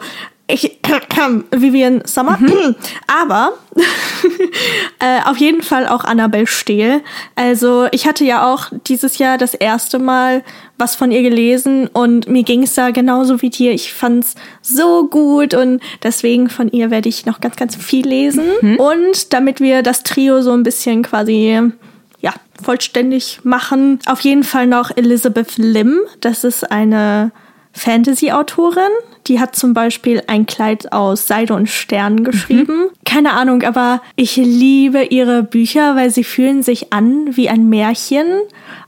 ich, 0.53 0.81
Vivian 1.51 2.03
Sommer, 2.05 2.39
aber 3.07 3.55
äh, 4.99 5.23
auf 5.25 5.39
jeden 5.39 5.63
Fall 5.63 5.87
auch 5.87 6.05
Annabelle 6.05 6.47
Stehl. 6.47 7.01
Also 7.37 7.87
ich 7.91 8.07
hatte 8.07 8.25
ja 8.25 8.53
auch 8.53 8.67
dieses 8.87 9.19
Jahr 9.19 9.39
das 9.39 9.55
erste 9.55 9.99
Mal 9.99 10.43
was 10.79 10.97
von 10.97 11.13
ihr 11.13 11.23
gelesen 11.23 11.87
und 11.87 12.29
mir 12.29 12.43
ging 12.43 12.65
es 12.65 12.75
da 12.75 12.91
genauso 12.91 13.41
wie 13.41 13.51
dir. 13.51 13.73
Ich 13.73 13.93
fand's 13.93 14.35
so 14.63 15.07
gut 15.09 15.55
und 15.55 15.81
deswegen 16.03 16.51
von 16.51 16.69
ihr 16.71 16.91
werde 16.91 17.09
ich 17.09 17.25
noch 17.25 17.41
ganz, 17.41 17.57
ganz 17.57 17.77
viel 17.77 18.07
lesen. 18.07 18.45
Und 18.79 19.33
damit 19.33 19.61
wir 19.61 19.83
das 19.83 20.03
Trio 20.03 20.43
so 20.43 20.53
ein 20.53 20.65
bisschen 20.65 21.03
quasi 21.03 21.73
ja, 22.21 22.33
vollständig 22.61 23.41
machen. 23.45 24.01
Auf 24.07 24.21
jeden 24.21 24.45
Fall 24.45 24.67
noch 24.67 24.91
Elizabeth 24.97 25.57
Lim. 25.57 26.01
Das 26.21 26.45
ist 26.45 26.71
eine 26.71 27.31
Fantasy-Autorin. 27.73 28.91
Die 29.27 29.41
hat 29.41 29.55
zum 29.57 29.73
Beispiel 29.73 30.23
ein 30.27 30.47
Kleid 30.47 30.93
aus 30.93 31.27
Seide 31.27 31.55
und 31.55 31.69
Sternen 31.69 32.25
geschrieben. 32.25 32.89
Keine 33.05 33.33
Ahnung, 33.33 33.63
aber 33.63 34.03
ich 34.17 34.37
liebe 34.37 35.05
ihre 35.05 35.43
Bücher, 35.43 35.97
weil 35.97 36.11
sie 36.11 36.25
fühlen 36.25 36.63
sich 36.63 36.93
an 36.93 37.37
wie 37.37 37.49
ein 37.49 37.69
Märchen, 37.69 38.27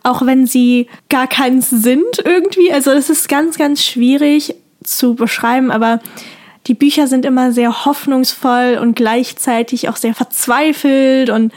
auch 0.03 0.27
wenn 0.27 0.47
sie 0.47 0.89
gar 1.09 1.27
keins 1.27 1.71
sind 1.71 2.23
irgendwie. 2.25 2.73
Also 2.73 2.91
es 2.91 3.11
ist 3.11 3.29
ganz, 3.29 3.59
ganz 3.59 3.85
schwierig 3.85 4.55
zu 4.83 5.15
beschreiben, 5.15 5.71
aber 5.71 6.01
die 6.67 6.75
Bücher 6.75 7.07
sind 7.07 7.25
immer 7.25 7.53
sehr 7.53 7.85
hoffnungsvoll 7.85 8.79
und 8.81 8.97
gleichzeitig 8.97 9.89
auch 9.89 9.97
sehr 9.97 10.15
verzweifelt 10.15 11.31
und 11.31 11.53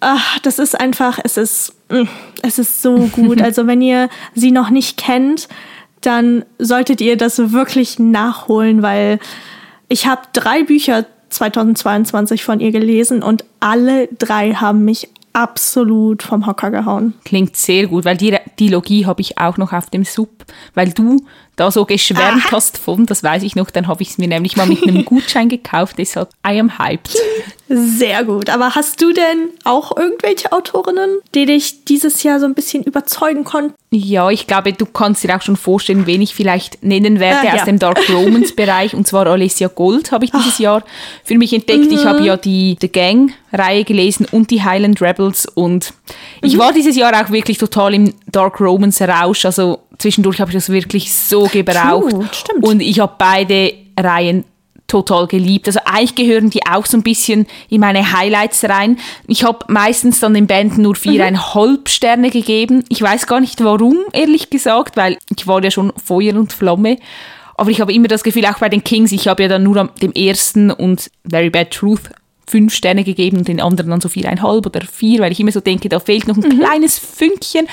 ach, 0.00 0.38
das 0.40 0.58
ist 0.58 0.78
einfach, 0.78 1.18
es 1.22 1.36
ist, 1.36 1.74
mm, 1.90 2.08
es 2.42 2.58
ist 2.58 2.82
so 2.82 2.96
gut. 3.12 3.42
Also 3.42 3.66
wenn 3.66 3.82
ihr 3.82 4.08
sie 4.34 4.52
noch 4.52 4.70
nicht 4.70 4.96
kennt, 4.96 5.48
dann 6.00 6.44
solltet 6.58 7.00
ihr 7.00 7.16
das 7.16 7.52
wirklich 7.52 7.98
nachholen, 7.98 8.82
weil 8.82 9.18
ich 9.88 10.06
habe 10.06 10.22
drei 10.32 10.62
Bücher 10.62 11.06
2022 11.30 12.44
von 12.44 12.60
ihr 12.60 12.72
gelesen 12.72 13.22
und 13.22 13.44
alle 13.60 14.08
drei 14.18 14.52
haben 14.52 14.84
mich 14.84 15.08
absolut 15.32 16.22
vom 16.22 16.46
Hocker 16.46 16.70
gehauen. 16.70 17.12
Klingt 17.24 17.56
sehr 17.56 17.86
gut, 17.88 18.06
weil 18.06 18.16
die 18.16 18.34
Dialogie 18.58 19.04
habe 19.04 19.20
ich 19.20 19.36
auch 19.36 19.58
noch 19.58 19.72
auf 19.72 19.90
dem 19.90 20.04
Sub, 20.04 20.30
weil 20.74 20.92
du 20.92 21.18
da 21.56 21.70
so 21.70 21.84
geschwärmt 21.84 22.44
Aha. 22.46 22.52
hast 22.52 22.78
von, 22.78 23.06
das 23.06 23.22
weiß 23.22 23.42
ich 23.42 23.56
noch, 23.56 23.70
dann 23.70 23.88
habe 23.88 24.02
ich 24.02 24.10
es 24.10 24.18
mir 24.18 24.28
nämlich 24.28 24.56
mal 24.56 24.66
mit 24.66 24.82
einem 24.86 25.04
Gutschein 25.06 25.48
gekauft, 25.48 25.96
deshalb 25.98 26.28
I 26.46 26.60
am 26.60 26.78
hyped. 26.78 27.16
Sehr 27.68 28.22
gut. 28.22 28.48
Aber 28.48 28.76
hast 28.76 29.00
du 29.02 29.12
denn 29.12 29.50
auch 29.64 29.96
irgendwelche 29.96 30.52
Autorinnen, 30.52 31.18
die 31.34 31.46
dich 31.46 31.84
dieses 31.84 32.22
Jahr 32.22 32.38
so 32.38 32.46
ein 32.46 32.54
bisschen 32.54 32.84
überzeugen 32.84 33.42
konnten? 33.42 33.74
Ja, 33.90 34.30
ich 34.30 34.46
glaube, 34.46 34.72
du 34.72 34.86
kannst 34.86 35.24
dir 35.24 35.34
auch 35.34 35.42
schon 35.42 35.56
vorstellen, 35.56 36.06
wen 36.06 36.22
ich 36.22 36.34
vielleicht 36.34 36.84
nennen 36.84 37.18
werde 37.18 37.48
äh, 37.48 37.50
aus 37.50 37.58
ja. 37.58 37.64
dem 37.64 37.80
Dark 37.80 38.08
Romans 38.08 38.52
Bereich. 38.56 38.94
Und 38.94 39.08
zwar 39.08 39.26
Alessia 39.26 39.66
Gold 39.66 40.12
habe 40.12 40.24
ich 40.24 40.30
dieses 40.30 40.54
Ach. 40.54 40.60
Jahr 40.60 40.84
für 41.24 41.36
mich 41.38 41.52
entdeckt. 41.52 41.86
Mhm. 41.86 41.92
Ich 41.92 42.04
habe 42.04 42.24
ja 42.24 42.36
die 42.36 42.76
The 42.80 42.88
Gang 42.88 43.32
Reihe 43.52 43.84
gelesen 43.84 44.26
und 44.30 44.50
die 44.50 44.62
Highland 44.62 45.00
Rebels 45.00 45.46
und 45.46 45.92
ich 46.42 46.54
mhm. 46.54 46.58
war 46.58 46.72
dieses 46.72 46.94
Jahr 46.94 47.12
auch 47.20 47.30
wirklich 47.30 47.58
total 47.58 47.94
im 47.94 48.14
Dark 48.30 48.60
Romans 48.60 49.00
Rausch. 49.00 49.44
Also 49.44 49.80
zwischendurch 49.98 50.40
habe 50.40 50.50
ich 50.50 50.56
das 50.56 50.68
wirklich 50.68 51.12
so 51.12 51.44
gebraucht. 51.44 52.10
True, 52.10 52.60
und 52.60 52.80
ich 52.80 53.00
habe 53.00 53.14
beide 53.18 53.72
Reihen 53.98 54.44
total 54.86 55.26
geliebt. 55.26 55.66
Also 55.66 55.80
eigentlich 55.84 56.14
gehören 56.14 56.50
die 56.50 56.64
auch 56.66 56.86
so 56.86 56.96
ein 56.96 57.02
bisschen 57.02 57.46
in 57.68 57.80
meine 57.80 58.12
Highlights 58.12 58.64
rein. 58.64 58.98
Ich 59.26 59.44
habe 59.44 59.64
meistens 59.68 60.20
dann 60.20 60.34
den 60.34 60.46
Band 60.46 60.78
nur 60.78 60.94
viereinhalb 60.94 61.80
mhm. 61.80 61.86
Sterne 61.86 62.30
gegeben. 62.30 62.84
Ich 62.88 63.02
weiß 63.02 63.26
gar 63.26 63.40
nicht 63.40 63.62
warum, 63.64 63.98
ehrlich 64.12 64.50
gesagt, 64.50 64.96
weil 64.96 65.18
ich 65.34 65.46
war 65.46 65.62
ja 65.62 65.70
schon 65.70 65.92
Feuer 66.02 66.34
und 66.34 66.52
Flamme. 66.52 66.98
Aber 67.56 67.70
ich 67.70 67.80
habe 67.80 67.92
immer 67.92 68.08
das 68.08 68.22
Gefühl, 68.22 68.46
auch 68.46 68.58
bei 68.58 68.68
den 68.68 68.84
Kings, 68.84 69.12
ich 69.12 69.28
habe 69.28 69.44
ja 69.44 69.48
dann 69.48 69.62
nur 69.62 69.90
dem 70.02 70.12
ersten 70.12 70.70
und 70.70 71.10
Very 71.28 71.50
Bad 71.50 71.70
Truth 71.70 72.10
fünf 72.48 72.74
Sterne 72.74 73.02
gegeben 73.02 73.38
und 73.38 73.48
den 73.48 73.60
anderen 73.60 73.90
dann 73.90 74.00
so 74.00 74.08
viereinhalb 74.08 74.66
oder 74.66 74.80
vier, 74.82 75.20
weil 75.20 75.32
ich 75.32 75.40
immer 75.40 75.50
so 75.50 75.60
denke, 75.60 75.88
da 75.88 75.98
fehlt 75.98 76.28
noch 76.28 76.36
ein 76.36 76.48
mhm. 76.48 76.60
kleines 76.60 76.98
Fünkchen. 76.98 77.66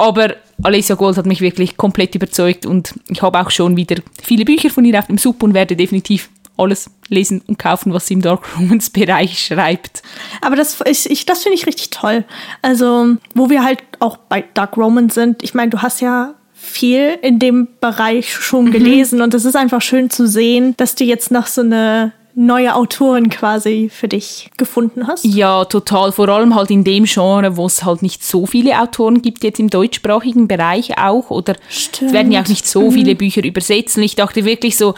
Aber 0.00 0.34
Alessia 0.62 0.96
Gold 0.96 1.18
hat 1.18 1.26
mich 1.26 1.42
wirklich 1.42 1.76
komplett 1.76 2.14
überzeugt 2.14 2.64
und 2.64 2.94
ich 3.10 3.20
habe 3.20 3.38
auch 3.38 3.50
schon 3.50 3.76
wieder 3.76 3.96
viele 4.22 4.46
Bücher 4.46 4.70
von 4.70 4.86
ihr 4.86 4.98
auf 4.98 5.08
dem 5.08 5.18
Sub 5.18 5.42
und 5.42 5.52
werde 5.52 5.76
definitiv 5.76 6.30
alles 6.56 6.88
lesen 7.08 7.42
und 7.46 7.58
kaufen, 7.58 7.92
was 7.92 8.06
sie 8.06 8.14
im 8.14 8.22
Dark 8.22 8.56
Romans 8.56 8.88
Bereich 8.94 9.44
schreibt. 9.44 10.02
Aber 10.40 10.56
das, 10.56 10.78
ich, 10.86 11.10
ich, 11.10 11.26
das 11.26 11.42
finde 11.42 11.58
ich 11.58 11.66
richtig 11.66 11.90
toll. 11.90 12.24
Also, 12.62 13.16
wo 13.34 13.50
wir 13.50 13.62
halt 13.62 13.82
auch 13.98 14.16
bei 14.16 14.42
Dark 14.54 14.78
Romans 14.78 15.14
sind, 15.14 15.42
ich 15.42 15.52
meine, 15.52 15.68
du 15.68 15.82
hast 15.82 16.00
ja 16.00 16.32
viel 16.54 17.18
in 17.20 17.38
dem 17.38 17.68
Bereich 17.82 18.32
schon 18.32 18.66
mhm. 18.66 18.72
gelesen 18.72 19.20
und 19.20 19.34
es 19.34 19.44
ist 19.44 19.56
einfach 19.56 19.82
schön 19.82 20.08
zu 20.08 20.26
sehen, 20.26 20.74
dass 20.78 20.94
du 20.94 21.04
jetzt 21.04 21.30
noch 21.30 21.46
so 21.46 21.60
eine 21.60 22.12
neue 22.34 22.74
Autoren 22.74 23.28
quasi 23.28 23.90
für 23.92 24.08
dich 24.08 24.50
gefunden 24.56 25.06
hast? 25.06 25.24
Ja, 25.24 25.64
total. 25.64 26.12
Vor 26.12 26.28
allem 26.28 26.54
halt 26.54 26.70
in 26.70 26.84
dem 26.84 27.04
Genre, 27.04 27.56
wo 27.56 27.66
es 27.66 27.84
halt 27.84 28.02
nicht 28.02 28.24
so 28.24 28.46
viele 28.46 28.80
Autoren 28.80 29.22
gibt, 29.22 29.44
jetzt 29.44 29.60
im 29.60 29.70
deutschsprachigen 29.70 30.48
Bereich 30.48 30.98
auch. 30.98 31.30
Oder 31.30 31.56
Stimmt. 31.68 32.08
es 32.08 32.12
werden 32.12 32.32
ja 32.32 32.42
auch 32.42 32.48
nicht 32.48 32.66
so 32.66 32.90
mhm. 32.90 32.92
viele 32.92 33.14
Bücher 33.14 33.44
übersetzt. 33.44 33.96
Und 33.96 34.04
ich 34.04 34.16
dachte 34.16 34.44
wirklich 34.44 34.76
so, 34.76 34.94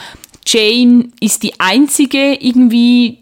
Jane 0.47 1.09
ist 1.21 1.43
die 1.43 1.59
einzige 1.61 2.35
irgendwie, 2.35 3.22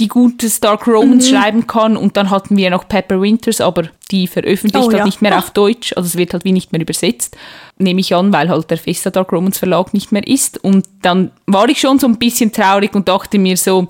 die 0.00 0.08
gutes 0.08 0.60
Dark 0.60 0.86
Romance 0.88 1.30
mhm. 1.30 1.36
schreiben 1.36 1.66
kann. 1.66 1.96
Und 1.96 2.16
dann 2.16 2.30
hatten 2.30 2.56
wir 2.56 2.70
noch 2.70 2.88
Pepper 2.88 3.20
Winters, 3.20 3.60
aber 3.60 3.84
die 4.10 4.26
veröffentlicht 4.26 4.84
oh, 4.84 4.88
halt 4.88 4.98
ja. 4.98 5.04
nicht 5.04 5.22
mehr 5.22 5.38
auf 5.38 5.50
Deutsch. 5.50 5.92
Also 5.96 6.06
es 6.06 6.16
wird 6.16 6.32
halt 6.32 6.44
wie 6.44 6.52
nicht 6.52 6.72
mehr 6.72 6.80
übersetzt. 6.80 7.36
Nehme 7.78 8.00
ich 8.00 8.14
an, 8.14 8.32
weil 8.32 8.48
halt 8.48 8.70
der 8.70 8.78
Festa 8.78 9.10
Dark 9.10 9.32
Romance 9.32 9.58
Verlag 9.58 9.94
nicht 9.94 10.10
mehr 10.10 10.26
ist. 10.26 10.62
Und 10.64 10.86
dann 11.02 11.30
war 11.46 11.68
ich 11.68 11.80
schon 11.80 11.98
so 11.98 12.06
ein 12.06 12.18
bisschen 12.18 12.50
traurig 12.52 12.94
und 12.94 13.08
dachte 13.08 13.38
mir 13.38 13.56
so, 13.56 13.86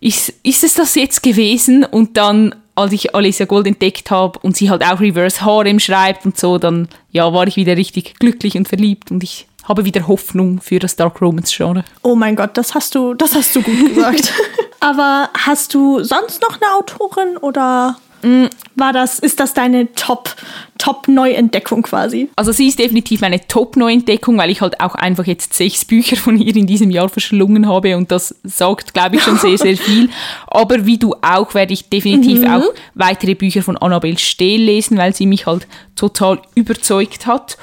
ist, 0.00 0.34
ist 0.42 0.64
es 0.64 0.74
das 0.74 0.96
jetzt 0.96 1.22
gewesen? 1.22 1.84
Und 1.84 2.16
dann 2.16 2.54
als 2.74 2.92
ich 2.92 3.14
Alicia 3.14 3.46
Gold 3.46 3.66
entdeckt 3.66 4.10
habe 4.10 4.38
und 4.40 4.56
sie 4.56 4.70
halt 4.70 4.82
auch 4.82 5.00
Reverse 5.00 5.42
Harem 5.42 5.78
schreibt 5.78 6.24
und 6.24 6.38
so, 6.38 6.56
dann 6.58 6.88
ja, 7.10 7.32
war 7.32 7.46
ich 7.46 7.56
wieder 7.56 7.76
richtig 7.76 8.18
glücklich 8.18 8.56
und 8.56 8.66
verliebt 8.66 9.10
und 9.10 9.22
ich 9.22 9.46
habe 9.64 9.84
wieder 9.84 10.08
Hoffnung 10.08 10.60
für 10.60 10.78
das 10.78 10.96
Dark 10.96 11.20
Romance 11.20 11.54
Genre. 11.54 11.84
Oh 12.02 12.16
mein 12.16 12.34
Gott, 12.34 12.56
das 12.56 12.74
hast 12.74 12.94
du, 12.94 13.14
das 13.14 13.34
hast 13.34 13.54
du 13.54 13.62
gut 13.62 13.94
gesagt. 13.94 14.32
Aber 14.82 15.30
hast 15.34 15.74
du 15.74 16.02
sonst 16.02 16.42
noch 16.42 16.60
eine 16.60 16.74
Autorin 16.74 17.36
oder 17.36 17.96
mm, 18.22 18.46
war 18.74 18.92
das, 18.92 19.20
ist 19.20 19.38
das 19.38 19.54
deine 19.54 19.92
Top, 19.92 20.34
Top 20.76 21.06
Neuentdeckung 21.06 21.82
quasi? 21.82 22.28
Also 22.34 22.50
sie 22.50 22.66
ist 22.66 22.80
definitiv 22.80 23.20
meine 23.20 23.46
Top 23.46 23.76
Neuentdeckung, 23.76 24.36
weil 24.38 24.50
ich 24.50 24.60
halt 24.60 24.80
auch 24.80 24.96
einfach 24.96 25.24
jetzt 25.24 25.54
sechs 25.54 25.84
Bücher 25.84 26.16
von 26.16 26.36
ihr 26.36 26.56
in 26.56 26.66
diesem 26.66 26.90
Jahr 26.90 27.08
verschlungen 27.08 27.68
habe 27.68 27.96
und 27.96 28.10
das 28.10 28.34
sagt, 28.42 28.92
glaube 28.92 29.16
ich, 29.16 29.22
schon 29.22 29.38
sehr, 29.38 29.56
sehr 29.56 29.76
viel. 29.76 30.10
Aber 30.48 30.84
wie 30.84 30.98
du 30.98 31.14
auch, 31.22 31.54
werde 31.54 31.74
ich 31.74 31.88
definitiv 31.88 32.40
mhm. 32.40 32.52
auch 32.52 32.64
weitere 32.94 33.36
Bücher 33.36 33.62
von 33.62 33.76
Annabelle 33.76 34.18
Stehl 34.18 34.62
lesen, 34.62 34.98
weil 34.98 35.14
sie 35.14 35.26
mich 35.26 35.46
halt 35.46 35.68
total 35.94 36.42
überzeugt 36.56 37.28
hat. 37.28 37.56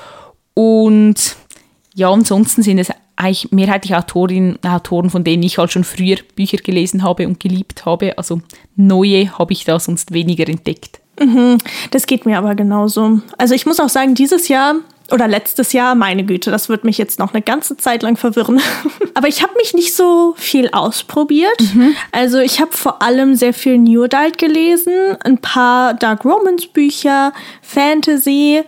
Und 0.53 1.35
ja, 1.95 2.09
ansonsten 2.09 2.63
sind 2.63 2.79
es 2.79 2.91
eigentlich 3.19 3.51
mehrheitlich 3.51 3.95
Autorinnen 3.95 4.57
Autoren, 4.63 5.09
von 5.09 5.23
denen 5.23 5.43
ich 5.43 5.57
halt 5.57 5.71
schon 5.71 5.83
früher 5.83 6.17
Bücher 6.35 6.57
gelesen 6.57 7.03
habe 7.03 7.27
und 7.27 7.39
geliebt 7.39 7.85
habe. 7.85 8.17
Also 8.17 8.41
neue 8.75 9.37
habe 9.37 9.53
ich 9.53 9.65
da 9.65 9.79
sonst 9.79 10.13
weniger 10.13 10.47
entdeckt. 10.47 11.01
Mhm, 11.19 11.57
das 11.91 12.05
geht 12.05 12.25
mir 12.25 12.37
aber 12.37 12.55
genauso. 12.55 13.19
Also 13.37 13.53
ich 13.53 13.65
muss 13.65 13.79
auch 13.79 13.89
sagen, 13.89 14.15
dieses 14.15 14.47
Jahr 14.47 14.75
oder 15.11 15.27
letztes 15.27 15.73
Jahr, 15.73 15.95
meine 15.95 16.23
Güte, 16.23 16.49
das 16.49 16.69
wird 16.69 16.83
mich 16.83 16.97
jetzt 16.97 17.19
noch 17.19 17.33
eine 17.33 17.41
ganze 17.41 17.75
Zeit 17.75 18.03
lang 18.03 18.15
verwirren. 18.15 18.61
aber 19.15 19.27
ich 19.27 19.43
habe 19.43 19.53
mich 19.57 19.73
nicht 19.73 19.93
so 19.93 20.33
viel 20.37 20.69
ausprobiert. 20.71 21.59
Mhm. 21.73 21.95
Also 22.13 22.39
ich 22.39 22.61
habe 22.61 22.71
vor 22.71 23.01
allem 23.01 23.35
sehr 23.35 23.53
viel 23.53 23.77
New 23.77 24.03
Adult 24.03 24.37
gelesen, 24.37 24.93
ein 25.25 25.39
paar 25.39 25.93
Dark 25.93 26.23
Romance 26.23 26.67
Bücher, 26.67 27.33
Fantasy 27.61 28.63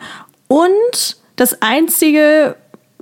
und 0.48 1.16
das 1.38 1.62
einzige, 1.62 2.56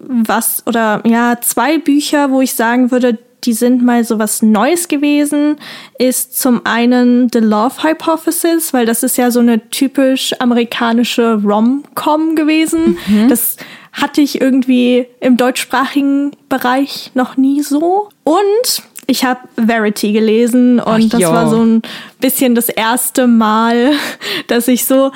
was 0.07 0.63
oder 0.65 1.01
ja, 1.05 1.37
zwei 1.41 1.77
Bücher, 1.77 2.31
wo 2.31 2.41
ich 2.41 2.55
sagen 2.55 2.91
würde, 2.91 3.17
die 3.43 3.53
sind 3.53 3.83
mal 3.83 4.03
so 4.03 4.19
was 4.19 4.41
Neues 4.41 4.87
gewesen, 4.87 5.57
ist 5.97 6.39
zum 6.39 6.65
einen 6.65 7.29
The 7.31 7.39
Love 7.39 7.83
Hypothesis, 7.83 8.73
weil 8.73 8.85
das 8.85 9.03
ist 9.03 9.17
ja 9.17 9.31
so 9.31 9.39
eine 9.39 9.69
typisch 9.69 10.33
amerikanische 10.39 11.41
Rom-Com 11.41 12.35
gewesen. 12.35 12.97
Mhm. 13.07 13.29
Das 13.29 13.57
hatte 13.93 14.21
ich 14.21 14.41
irgendwie 14.41 15.07
im 15.19 15.37
deutschsprachigen 15.37 16.31
Bereich 16.49 17.11
noch 17.13 17.37
nie 17.37 17.61
so. 17.61 18.09
Und 18.23 18.83
ich 19.07 19.23
habe 19.23 19.39
Verity 19.55 20.11
gelesen 20.11 20.79
und 20.79 21.05
Ach, 21.05 21.19
das 21.19 21.23
war 21.23 21.49
so 21.49 21.63
ein 21.63 21.81
bisschen 22.19 22.53
das 22.55 22.69
erste 22.69 23.25
Mal, 23.25 23.93
dass 24.47 24.67
ich 24.67 24.85
so 24.85 25.11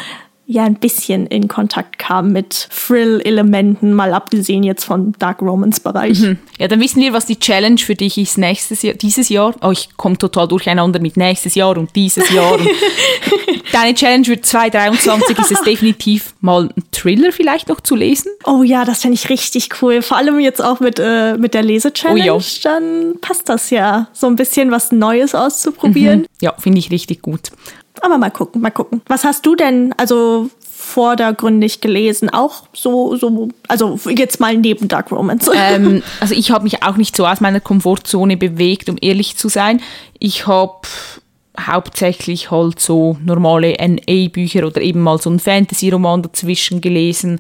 ja 0.53 0.63
ein 0.63 0.75
bisschen 0.75 1.27
in 1.27 1.47
Kontakt 1.47 1.99
kam 1.99 2.31
mit 2.31 2.69
Thrill-Elementen, 2.69 3.93
mal 3.93 4.13
abgesehen 4.13 4.63
jetzt 4.63 4.85
vom 4.85 5.13
Dark 5.19 5.41
Romance-Bereich. 5.41 6.19
Mhm. 6.19 6.37
Ja, 6.59 6.67
dann 6.67 6.79
wissen 6.79 7.01
wir, 7.01 7.13
was 7.13 7.25
die 7.25 7.39
Challenge 7.39 7.79
für 7.79 7.95
dich 7.95 8.17
ist 8.17 8.37
nächstes 8.37 8.81
Jahr, 8.83 8.93
dieses 8.93 9.29
Jahr. 9.29 9.55
Oh, 9.61 9.71
ich 9.71 9.89
komme 9.97 10.17
total 10.17 10.47
durcheinander 10.47 10.99
mit 10.99 11.17
nächstes 11.17 11.55
Jahr 11.55 11.77
und 11.77 11.95
dieses 11.95 12.29
Jahr. 12.31 12.53
Und 12.53 12.67
Deine 13.73 13.95
Challenge 13.95 14.23
für 14.23 14.39
2023 14.39 15.39
ist 15.39 15.51
es 15.51 15.61
definitiv 15.63 16.35
mal 16.41 16.61
einen 16.61 16.83
Thriller 16.91 17.31
vielleicht 17.31 17.69
noch 17.69 17.81
zu 17.81 17.95
lesen. 17.95 18.31
Oh 18.45 18.61
ja, 18.61 18.85
das 18.85 19.01
fände 19.01 19.15
ich 19.15 19.29
richtig 19.29 19.81
cool. 19.81 20.03
Vor 20.03 20.17
allem 20.17 20.39
jetzt 20.39 20.63
auch 20.63 20.79
mit, 20.79 20.99
äh, 20.99 21.37
mit 21.37 21.55
der 21.55 21.63
Lese-Challenge. 21.63 22.33
Oh 22.33 22.39
ja. 22.39 22.45
Dann 22.63 23.15
passt 23.19 23.49
das 23.49 23.71
ja, 23.71 24.09
so 24.13 24.27
ein 24.27 24.35
bisschen 24.35 24.69
was 24.69 24.91
Neues 24.91 25.33
auszuprobieren. 25.33 26.19
Mhm. 26.19 26.25
Ja, 26.39 26.53
finde 26.59 26.77
ich 26.77 26.91
richtig 26.91 27.23
gut. 27.23 27.49
Aber 28.01 28.17
mal 28.17 28.31
gucken, 28.31 28.61
mal 28.61 28.71
gucken. 28.71 29.01
Was 29.07 29.23
hast 29.23 29.45
du 29.45 29.55
denn 29.55 29.93
also 29.97 30.49
vordergründig 30.59 31.79
gelesen? 31.81 32.29
Auch 32.29 32.63
so, 32.73 33.15
so, 33.15 33.49
also 33.67 33.99
jetzt 34.09 34.39
mal 34.39 34.57
neben 34.57 34.87
Dark 34.87 35.11
Romance. 35.11 35.49
Ähm, 35.55 36.03
also 36.19 36.33
ich 36.33 36.51
habe 36.51 36.63
mich 36.63 36.83
auch 36.83 36.97
nicht 36.97 37.15
so 37.15 37.25
aus 37.25 37.39
meiner 37.39 37.59
Komfortzone 37.59 38.37
bewegt, 38.37 38.89
um 38.89 38.97
ehrlich 38.99 39.37
zu 39.37 39.47
sein. 39.49 39.81
Ich 40.19 40.47
habe 40.47 40.81
hauptsächlich 41.59 42.51
halt 42.51 42.79
so 42.79 43.17
normale 43.23 43.75
NA-Bücher 43.79 44.65
oder 44.65 44.81
eben 44.81 45.01
mal 45.01 45.19
so 45.19 45.29
ein 45.29 45.39
Fantasy-Roman 45.39 46.23
dazwischen 46.23 46.81
gelesen. 46.81 47.39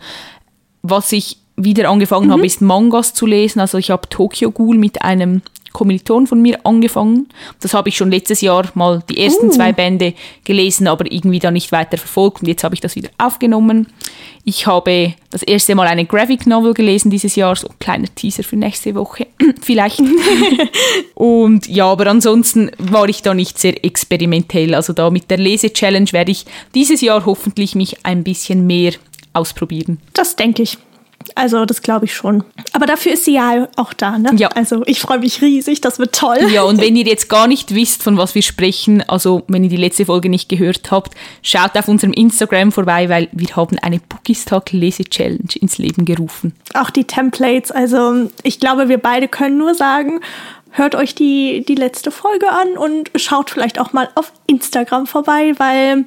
Was 0.83 1.11
ich 1.11 1.37
wieder 1.55 1.89
angefangen 1.89 2.27
mhm. 2.27 2.31
habe, 2.31 2.45
ist 2.45 2.61
Mangas 2.61 3.13
zu 3.13 3.25
lesen. 3.25 3.59
Also 3.59 3.77
ich 3.77 3.91
habe 3.91 4.07
Tokyo 4.09 4.51
Ghoul 4.51 4.77
mit 4.77 5.01
einem 5.01 5.41
Kommiliton 5.73 6.27
von 6.27 6.41
mir 6.41 6.65
angefangen. 6.65 7.27
Das 7.59 7.73
habe 7.73 7.89
ich 7.89 7.97
schon 7.97 8.11
letztes 8.11 8.41
Jahr 8.41 8.69
mal 8.75 9.03
die 9.09 9.17
ersten 9.17 9.47
Uh. 9.47 9.51
zwei 9.51 9.73
Bände 9.73 10.13
gelesen, 10.43 10.87
aber 10.87 11.11
irgendwie 11.11 11.39
dann 11.39 11.53
nicht 11.53 11.71
weiter 11.71 11.97
verfolgt 11.97 12.41
und 12.41 12.47
jetzt 12.47 12.63
habe 12.63 12.75
ich 12.75 12.81
das 12.81 12.95
wieder 12.95 13.09
aufgenommen. 13.17 13.87
Ich 14.45 14.67
habe 14.67 15.13
das 15.31 15.41
erste 15.43 15.73
Mal 15.73 15.87
eine 15.87 16.05
Graphic 16.05 16.45
Novel 16.47 16.73
gelesen 16.73 17.09
dieses 17.09 17.35
Jahr, 17.35 17.55
so 17.55 17.67
ein 17.67 17.75
kleiner 17.79 18.07
Teaser 18.13 18.43
für 18.43 18.55
nächste 18.55 18.93
Woche 18.93 19.27
vielleicht. 19.61 20.01
und 21.15 21.67
ja, 21.67 21.85
aber 21.85 22.07
ansonsten 22.07 22.69
war 22.77 23.07
ich 23.09 23.21
da 23.21 23.33
nicht 23.33 23.57
sehr 23.57 23.83
experimentell. 23.83 24.75
Also 24.75 24.93
da 24.93 25.09
mit 25.09 25.31
der 25.31 25.37
Lese-Challenge 25.37 26.11
werde 26.11 26.31
ich 26.31 26.45
dieses 26.75 27.01
Jahr 27.01 27.25
hoffentlich 27.25 27.75
mich 27.75 28.05
ein 28.05 28.23
bisschen 28.23 28.67
mehr 28.67 28.93
ausprobieren. 29.33 29.99
Das 30.13 30.35
denke 30.35 30.63
ich. 30.63 30.77
Also, 31.35 31.65
das 31.65 31.81
glaube 31.81 32.05
ich 32.05 32.13
schon. 32.13 32.43
Aber 32.73 32.85
dafür 32.85 33.13
ist 33.13 33.25
sie 33.25 33.33
ja 33.33 33.67
auch 33.75 33.93
da, 33.93 34.17
ne? 34.17 34.31
Ja. 34.35 34.49
Also, 34.49 34.83
ich 34.85 34.99
freue 34.99 35.19
mich 35.19 35.41
riesig, 35.41 35.81
das 35.81 35.99
wird 35.99 36.15
toll. 36.15 36.37
Ja, 36.51 36.63
und 36.63 36.81
wenn 36.81 36.95
ihr 36.97 37.05
jetzt 37.05 37.29
gar 37.29 37.47
nicht 37.47 37.73
wisst, 37.73 38.03
von 38.03 38.17
was 38.17 38.35
wir 38.35 38.41
sprechen, 38.41 39.07
also 39.07 39.43
wenn 39.47 39.63
ihr 39.63 39.69
die 39.69 39.77
letzte 39.77 40.05
Folge 40.05 40.29
nicht 40.29 40.49
gehört 40.49 40.91
habt, 40.91 41.13
schaut 41.41 41.75
auf 41.77 41.87
unserem 41.87 42.13
Instagram 42.13 42.71
vorbei, 42.71 43.09
weil 43.09 43.29
wir 43.31 43.55
haben 43.55 43.77
eine 43.79 43.99
Bookies-Tag 43.99 44.71
Lese-Challenge 44.71 45.55
ins 45.59 45.77
Leben 45.77 46.05
gerufen. 46.05 46.53
Auch 46.73 46.89
die 46.89 47.05
Templates. 47.05 47.71
Also, 47.71 48.29
ich 48.43 48.59
glaube, 48.59 48.89
wir 48.89 48.97
beide 48.97 49.27
können 49.27 49.57
nur 49.57 49.75
sagen, 49.75 50.19
hört 50.73 50.95
euch 50.95 51.15
die, 51.15 51.63
die 51.67 51.75
letzte 51.75 52.11
Folge 52.11 52.49
an 52.49 52.77
und 52.77 53.11
schaut 53.15 53.51
vielleicht 53.51 53.79
auch 53.79 53.93
mal 53.93 54.09
auf 54.15 54.33
Instagram 54.47 55.07
vorbei, 55.07 55.53
weil 55.57 56.05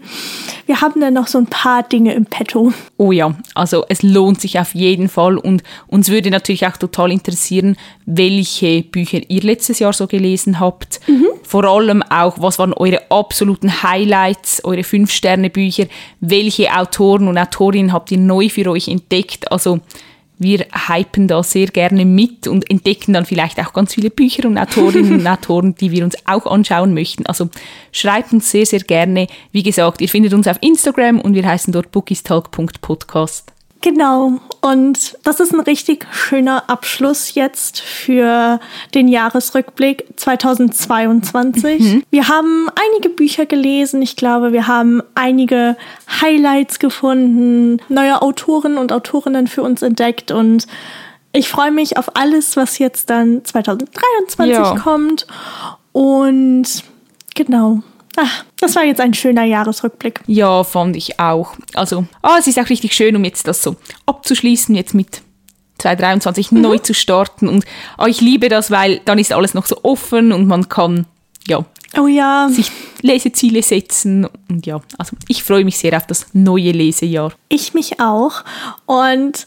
wir 0.67 0.81
haben 0.81 1.01
dann 1.01 1.15
noch 1.15 1.29
so 1.29 1.39
ein 1.39 1.47
paar 1.47 1.83
Dinge 1.83 2.15
im 2.15 2.27
Petto. 2.27 2.73
Oh 2.97 3.13
ja, 3.13 3.35
also 3.55 3.85
es 3.89 4.03
lohnt 4.03 4.41
sich 4.41 4.59
auf 4.59 4.75
jeden 4.75 5.09
Fall 5.09 5.39
und 5.39 5.63
uns 5.87 6.09
würde 6.09 6.31
natürlich 6.31 6.67
auch 6.67 6.77
total 6.77 7.13
interessieren, 7.13 7.77
welche 8.05 8.83
Bücher 8.83 9.21
ihr 9.29 9.43
letztes 9.43 9.79
Jahr 9.79 9.93
so 9.93 10.07
gelesen 10.07 10.61
habt. 10.61 11.01
Vor 11.43 11.65
allem 11.65 12.03
auch, 12.03 12.41
was 12.41 12.59
waren 12.59 12.73
eure 12.73 13.09
absoluten 13.11 13.85
Highlights, 13.85 14.65
eure 14.65 14.83
Fünf-Sterne-Bücher, 14.83 15.87
welche 16.21 16.77
Autoren 16.77 17.29
und 17.29 17.39
Autorinnen 17.39 17.93
habt 17.93 18.11
ihr 18.11 18.19
neu 18.19 18.49
für 18.49 18.69
euch 18.69 18.89
entdeckt? 18.89 19.51
Also 19.53 19.81
wir 20.39 20.67
hypen 20.89 21.29
da 21.29 21.43
sehr 21.43 21.69
gerne 21.69 22.05
mit 22.05 22.47
und 22.47 22.71
entdecken 22.71 23.13
dann 23.13 23.25
vielleicht 23.25 23.59
auch 23.59 23.73
ganz 23.73 23.95
viele 23.95 24.11
Bücher 24.11 24.47
und 24.47 24.59
Autorinnen 24.59 25.21
und 25.21 25.27
Autoren, 25.27 25.75
die 25.75 25.91
wir 25.91 26.05
uns 26.05 26.17
auch 26.27 26.47
anschauen 26.47 26.95
möchten. 26.95 27.27
Also 27.27 27.49
schreibt 27.93 28.33
uns 28.33 28.51
sehr, 28.51 28.67
sehr 28.67 28.81
gerne. 28.81 29.29
Wie 29.53 29.63
gesagt, 29.63 30.01
ihr 30.01 30.09
findet 30.09 30.35
uns 30.35 30.47
auf 30.47 30.59
Instagram 30.61 31.21
und 31.21 31.35
wir 31.35 31.47
heißen 31.47 31.73
dort 31.73 31.91
bookiestalk.podcast. 31.91 33.56
Genau. 33.87 34.41
Und 34.63 35.17
das 35.23 35.39
ist 35.39 35.55
ein 35.55 35.61
richtig 35.61 36.09
schöner 36.11 36.69
Abschluss 36.69 37.37
jetzt 37.37 37.81
für 37.81 38.59
den 38.95 39.07
Jahresrückblick 39.07 40.07
2022. 40.17 42.05
Wir 42.11 42.29
haben 42.29 42.69
einige 42.75 43.11
Bücher 43.11 43.47
gelesen. 43.47 44.03
Ich 44.03 44.17
glaube, 44.17 44.53
wir 44.53 44.67
haben 44.67 45.05
einige 45.15 45.77
Highlights 46.21 46.81
gefunden, 46.81 47.81
neue 47.89 48.23
Autoren 48.23 48.77
und 48.77 48.91
Autorinnen 48.91 49.47
für 49.47 49.63
uns 49.63 49.83
entdeckt 49.83 50.33
und 50.33 50.67
ich 51.33 51.49
freue 51.49 51.71
mich 51.71 51.97
auf 51.97 52.17
alles, 52.17 52.57
was 52.57 52.81
jetzt 52.81 53.09
dann 53.09 53.45
2023 53.45 54.53
Ja. 54.53 54.75
kommt. 54.81 55.29
Und 55.93 56.83
genau. 57.37 57.83
Ach, 58.17 58.45
das 58.59 58.75
war 58.75 58.85
jetzt 58.85 59.01
ein 59.01 59.15
schöner 59.15 59.45
Jahresrückblick. 59.45 60.21
Ja, 60.27 60.65
fand 60.65 60.97
ich 60.97 61.21
auch. 61.21 61.55
Also, 61.75 62.07
ah, 62.23 62.37
es 62.39 62.47
ist 62.47 62.59
auch 62.59 62.69
richtig 62.69 62.95
schön, 62.95 63.15
um 63.15 63.25
jetzt 63.25 63.47
das 63.47 63.63
so 63.63 63.77
abzuschließen, 64.07 64.75
jetzt 64.75 64.95
mit 64.95 65.23
2023 65.79 66.53
neu 66.53 66.79
zu 66.79 66.95
starten. 66.95 67.49
Und 67.49 67.65
ah, 67.99 68.07
ich 68.07 68.21
liebe 68.21 68.49
das, 68.49 68.71
weil 68.71 69.01
dann 69.05 69.19
ist 69.19 69.33
alles 69.33 69.55
noch 69.55 69.67
so 69.67 69.79
offen 69.83 70.33
und 70.33 70.47
man 70.47 70.69
kann 70.69 71.07
ja 71.47 71.65
Oh 71.99 72.07
ja. 72.07 72.49
sich 72.51 72.71
Leseziele 73.03 73.63
setzen. 73.63 74.27
Und 74.49 74.67
ja, 74.67 74.81
also 74.99 75.17
ich 75.29 75.43
freue 75.43 75.65
mich 75.65 75.79
sehr 75.79 75.97
auf 75.97 76.07
das 76.07 76.27
neue 76.33 76.73
Lesejahr. 76.73 77.33
Ich 77.49 77.75
mich 77.75 78.01
auch. 78.01 78.45
Und 78.87 79.47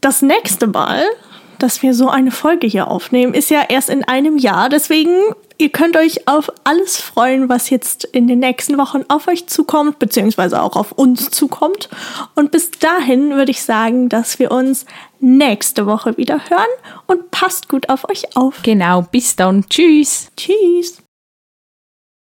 das 0.00 0.22
nächste 0.22 0.66
Mal, 0.66 1.02
dass 1.62 1.82
wir 1.82 1.94
so 1.94 2.08
eine 2.08 2.30
Folge 2.30 2.66
hier 2.66 2.88
aufnehmen, 2.88 3.34
ist 3.34 3.50
ja 3.50 3.62
erst 3.68 3.90
in 3.90 4.04
einem 4.04 4.38
Jahr. 4.38 4.68
Deswegen, 4.68 5.14
ihr 5.58 5.70
könnt 5.70 5.96
euch 5.96 6.26
auf 6.26 6.50
alles 6.64 7.00
freuen, 7.00 7.48
was 7.48 7.70
jetzt 7.70 8.04
in 8.04 8.26
den 8.26 8.40
nächsten 8.40 8.78
Wochen 8.78 9.04
auf 9.08 9.28
euch 9.28 9.46
zukommt, 9.46 9.98
beziehungsweise 9.98 10.62
auch 10.62 10.76
auf 10.76 10.92
uns 10.92 11.30
zukommt. 11.30 11.88
Und 12.34 12.50
bis 12.50 12.70
dahin 12.70 13.30
würde 13.30 13.50
ich 13.50 13.62
sagen, 13.62 14.08
dass 14.08 14.38
wir 14.38 14.50
uns 14.50 14.86
nächste 15.20 15.86
Woche 15.86 16.16
wieder 16.16 16.40
hören 16.48 16.64
und 17.06 17.30
passt 17.30 17.68
gut 17.68 17.88
auf 17.88 18.08
euch 18.08 18.36
auf. 18.36 18.62
Genau, 18.62 19.02
bis 19.02 19.36
dann. 19.36 19.66
Tschüss. 19.68 20.30
Tschüss. 20.36 21.02